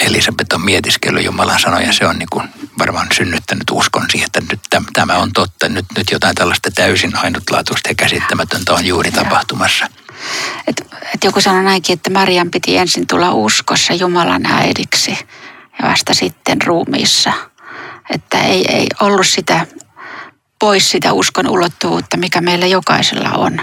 Elisabeth 0.00 0.54
on 0.54 0.60
mietiskellyt 0.60 1.24
Jumalan 1.24 1.60
sanoja. 1.60 1.92
Se 1.92 2.06
on 2.06 2.18
niin 2.18 2.28
kuin 2.32 2.48
varmaan 2.78 3.08
synnyttänyt 3.12 3.70
uskon 3.70 4.06
siihen, 4.10 4.26
että 4.26 4.40
nyt 4.40 4.60
tämä 4.92 5.16
on 5.16 5.32
totta. 5.32 5.68
Nyt, 5.68 5.86
nyt 5.96 6.10
jotain 6.10 6.34
tällaista 6.34 6.70
täysin 6.70 7.16
ainutlaatuista 7.16 7.88
ja 7.88 7.94
käsittämätöntä 7.94 8.72
on 8.72 8.86
juuri 8.86 9.10
tapahtumassa. 9.10 9.86
Et, 10.66 10.86
et 11.14 11.24
joku 11.24 11.40
sanoi 11.40 11.64
näinkin, 11.64 11.94
että 11.94 12.10
Marian 12.10 12.50
piti 12.50 12.76
ensin 12.76 13.06
tulla 13.06 13.32
uskossa 13.32 13.94
Jumalan 13.94 14.46
äidiksi 14.46 15.18
ja 15.82 15.88
vasta 15.88 16.14
sitten 16.14 16.62
ruumiissa. 16.62 17.32
Että 18.10 18.38
ei, 18.42 18.66
ei 18.68 18.86
ollut 19.00 19.26
sitä 19.26 19.66
pois 20.60 20.90
sitä 20.90 21.12
uskon 21.12 21.48
ulottuvuutta, 21.48 22.16
mikä 22.16 22.40
meillä 22.40 22.66
jokaisella 22.66 23.30
on. 23.30 23.60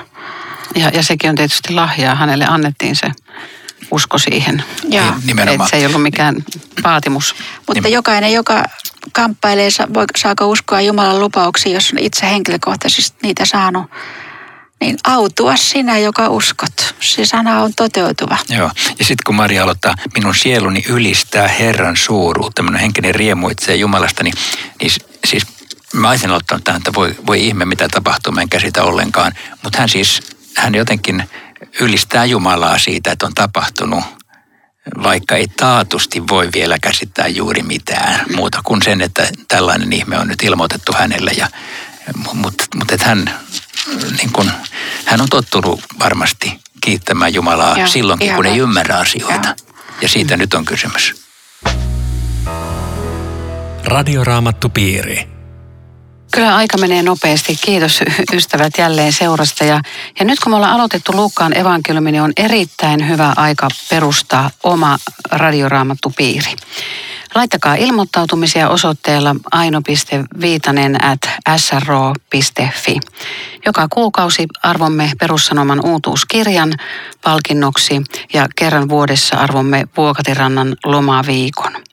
Ja, 0.75 0.89
ja 0.89 1.03
sekin 1.03 1.29
on 1.29 1.35
tietysti 1.35 1.73
lahjaa. 1.73 2.15
Hänelle 2.15 2.45
annettiin 2.45 2.95
se 2.95 3.11
usko 3.91 4.17
siihen. 4.17 4.63
Ja, 4.89 5.01
Niin, 5.01 5.13
nimenomaan. 5.25 5.65
Et 5.67 5.69
se 5.71 5.77
ei 5.77 5.85
ollut 5.85 6.01
mikään 6.03 6.35
vaatimus. 6.83 7.35
mutta 7.67 7.81
Niin- 7.83 7.93
jokainen, 7.93 8.33
joka 8.33 8.63
kamppailee, 9.11 9.69
voi, 9.93 10.05
saako 10.17 10.47
uskoa 10.47 10.81
Jumalan 10.81 11.19
lupauksiin, 11.19 11.73
jos 11.73 11.91
on 11.93 11.99
itse 11.99 12.21
henkilökohtaisesti 12.29 13.17
niitä 13.23 13.45
saanut, 13.45 13.85
niin 14.81 14.97
autua 15.03 15.55
sinä, 15.55 15.97
joka 15.97 16.29
uskot. 16.29 16.95
Se 16.99 17.25
sana 17.25 17.61
on 17.63 17.71
toteutuva. 17.75 18.37
Joo. 18.49 18.71
Ja 18.99 19.05
sitten 19.05 19.23
kun 19.25 19.35
Maria 19.35 19.63
aloittaa, 19.63 19.95
minun 20.13 20.35
sieluni 20.35 20.83
ylistää 20.89 21.47
Herran 21.47 21.97
suuruutta, 21.97 22.63
minun 22.63 22.79
henkeni 22.79 23.11
riemuitsee 23.11 23.75
Jumalasta, 23.75 24.23
niin, 24.23 24.33
niin 24.81 24.91
siis 25.25 25.43
mä 25.99 26.09
olisin 26.09 26.29
aloittanut 26.29 26.63
tähän, 26.63 26.77
että 26.79 26.93
voi, 26.93 27.15
voi 27.27 27.47
ihme 27.47 27.65
mitä 27.65 27.87
tapahtuu, 27.87 28.33
mä 28.33 28.41
en 28.41 28.49
käsitä 28.49 28.83
ollenkaan. 28.83 29.33
Mutta 29.63 29.79
hän 29.79 29.89
siis, 29.89 30.21
hän 30.57 30.75
jotenkin 30.75 31.29
ylistää 31.79 32.25
Jumalaa 32.25 32.77
siitä, 32.77 33.11
että 33.11 33.25
on 33.25 33.33
tapahtunut, 33.33 34.03
vaikka 35.03 35.35
ei 35.35 35.47
taatusti 35.47 36.27
voi 36.27 36.49
vielä 36.53 36.79
käsittää 36.79 37.27
juuri 37.27 37.63
mitään 37.63 38.25
muuta 38.35 38.61
kuin 38.63 38.81
sen, 38.81 39.01
että 39.01 39.27
tällainen 39.47 39.93
ihme 39.93 40.17
on 40.17 40.27
nyt 40.27 40.43
ilmoitettu 40.43 40.93
hänelle. 40.97 41.31
Ja, 41.31 41.47
mutta 42.33 42.63
mut 42.75 42.91
että 42.91 43.05
hän, 43.05 43.31
niin 44.17 44.31
kun, 44.33 44.51
hän 45.05 45.21
on 45.21 45.29
tottunut 45.29 45.81
varmasti 45.99 46.59
kiittämään 46.81 47.33
Jumalaa 47.33 47.77
Joo, 47.77 47.87
silloinkin, 47.87 48.35
kun 48.35 48.45
ei 48.45 48.57
ymmärrä 48.57 48.97
asioita. 48.97 49.47
Joo. 49.47 49.77
Ja 50.01 50.09
siitä 50.09 50.37
nyt 50.37 50.53
on 50.53 50.65
kysymys. 50.65 51.27
Radioraamattupiiri. 53.85 55.36
Kyllä 56.31 56.55
aika 56.55 56.77
menee 56.77 57.03
nopeasti. 57.03 57.57
Kiitos 57.61 57.99
ystävät 58.33 58.73
jälleen 58.77 59.13
seurasta. 59.13 59.63
Ja, 59.63 59.81
ja 60.19 60.25
nyt 60.25 60.39
kun 60.39 60.51
me 60.51 60.55
ollaan 60.55 60.73
aloitettu 60.73 61.11
Luukkaan 61.15 61.57
evankeliumi, 61.57 62.11
niin 62.11 62.21
on 62.21 62.33
erittäin 62.37 63.09
hyvä 63.09 63.33
aika 63.35 63.67
perustaa 63.89 64.49
oma 64.63 64.97
radioraamattupiiri. 65.31 66.55
Laittakaa 67.35 67.75
ilmoittautumisia 67.75 68.69
osoitteella 68.69 69.35
aino.viitanen 69.51 71.03
at 71.05 71.19
sro.fi. 71.57 72.99
Joka 73.65 73.87
kuukausi 73.93 74.45
arvomme 74.63 75.11
perussanoman 75.19 75.85
uutuuskirjan 75.85 76.73
palkinnoksi 77.23 78.01
ja 78.33 78.47
kerran 78.55 78.89
vuodessa 78.89 79.37
arvomme 79.37 79.87
Vuokatirannan 79.97 80.75
lomaviikon. 80.85 81.86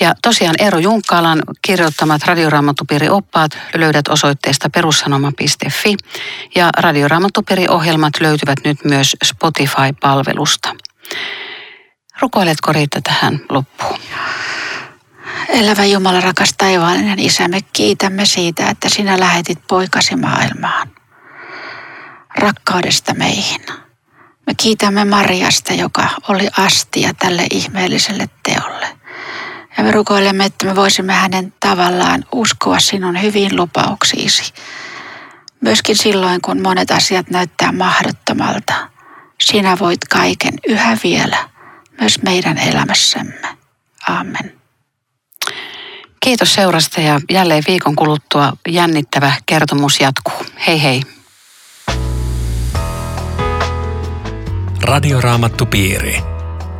Ja 0.00 0.14
tosiaan 0.22 0.54
Eero 0.58 0.78
Junkkaalan 0.78 1.42
kirjoittamat 1.62 2.22
radioraamattupiiri-oppaat 2.24 3.58
löydät 3.74 4.08
osoitteesta 4.08 4.70
perussanoma.fi 4.70 5.96
ja 6.54 6.70
radioraamattupiiri-ohjelmat 6.78 8.12
löytyvät 8.20 8.58
nyt 8.64 8.84
myös 8.84 9.16
Spotify-palvelusta. 9.24 10.74
Rukoiletko 12.20 12.72
Riitta 12.72 13.00
tähän 13.00 13.40
loppuun? 13.48 13.98
Elävä 15.48 15.84
Jumala, 15.84 16.20
rakas 16.20 16.54
taivaallinen 16.58 17.18
Isä, 17.18 17.48
me 17.48 17.60
kiitämme 17.72 18.26
siitä, 18.26 18.68
että 18.70 18.88
sinä 18.88 19.20
lähetit 19.20 19.58
poikasi 19.68 20.16
maailmaan. 20.16 20.90
Rakkaudesta 22.38 23.14
meihin. 23.14 23.60
Me 24.46 24.54
kiitämme 24.56 25.04
Mariasta, 25.04 25.72
joka 25.72 26.08
oli 26.28 26.48
astia 26.58 27.14
tälle 27.14 27.46
ihmeelliselle 27.50 28.28
teolle. 28.42 29.05
Ja 29.76 29.84
me 29.84 29.90
rukoilemme, 29.90 30.44
että 30.44 30.66
me 30.66 30.76
voisimme 30.76 31.12
hänen 31.12 31.52
tavallaan 31.60 32.24
uskoa 32.32 32.78
sinun 32.78 33.22
hyviin 33.22 33.56
lupauksiisi. 33.56 34.52
Myöskin 35.60 35.96
silloin, 35.96 36.40
kun 36.40 36.62
monet 36.62 36.90
asiat 36.90 37.30
näyttää 37.30 37.72
mahdottomalta. 37.72 38.74
Sinä 39.40 39.76
voit 39.80 40.04
kaiken 40.04 40.54
yhä 40.68 40.96
vielä, 41.04 41.48
myös 42.00 42.22
meidän 42.22 42.58
elämässämme. 42.58 43.56
Amen. 44.08 44.52
Kiitos 46.20 46.54
seurasta 46.54 47.00
ja 47.00 47.20
jälleen 47.30 47.62
viikon 47.68 47.96
kuluttua 47.96 48.52
jännittävä 48.68 49.32
kertomus 49.46 50.00
jatkuu. 50.00 50.46
Hei 50.66 50.82
hei! 50.82 51.02
Radioraamattupiiri 54.82 56.35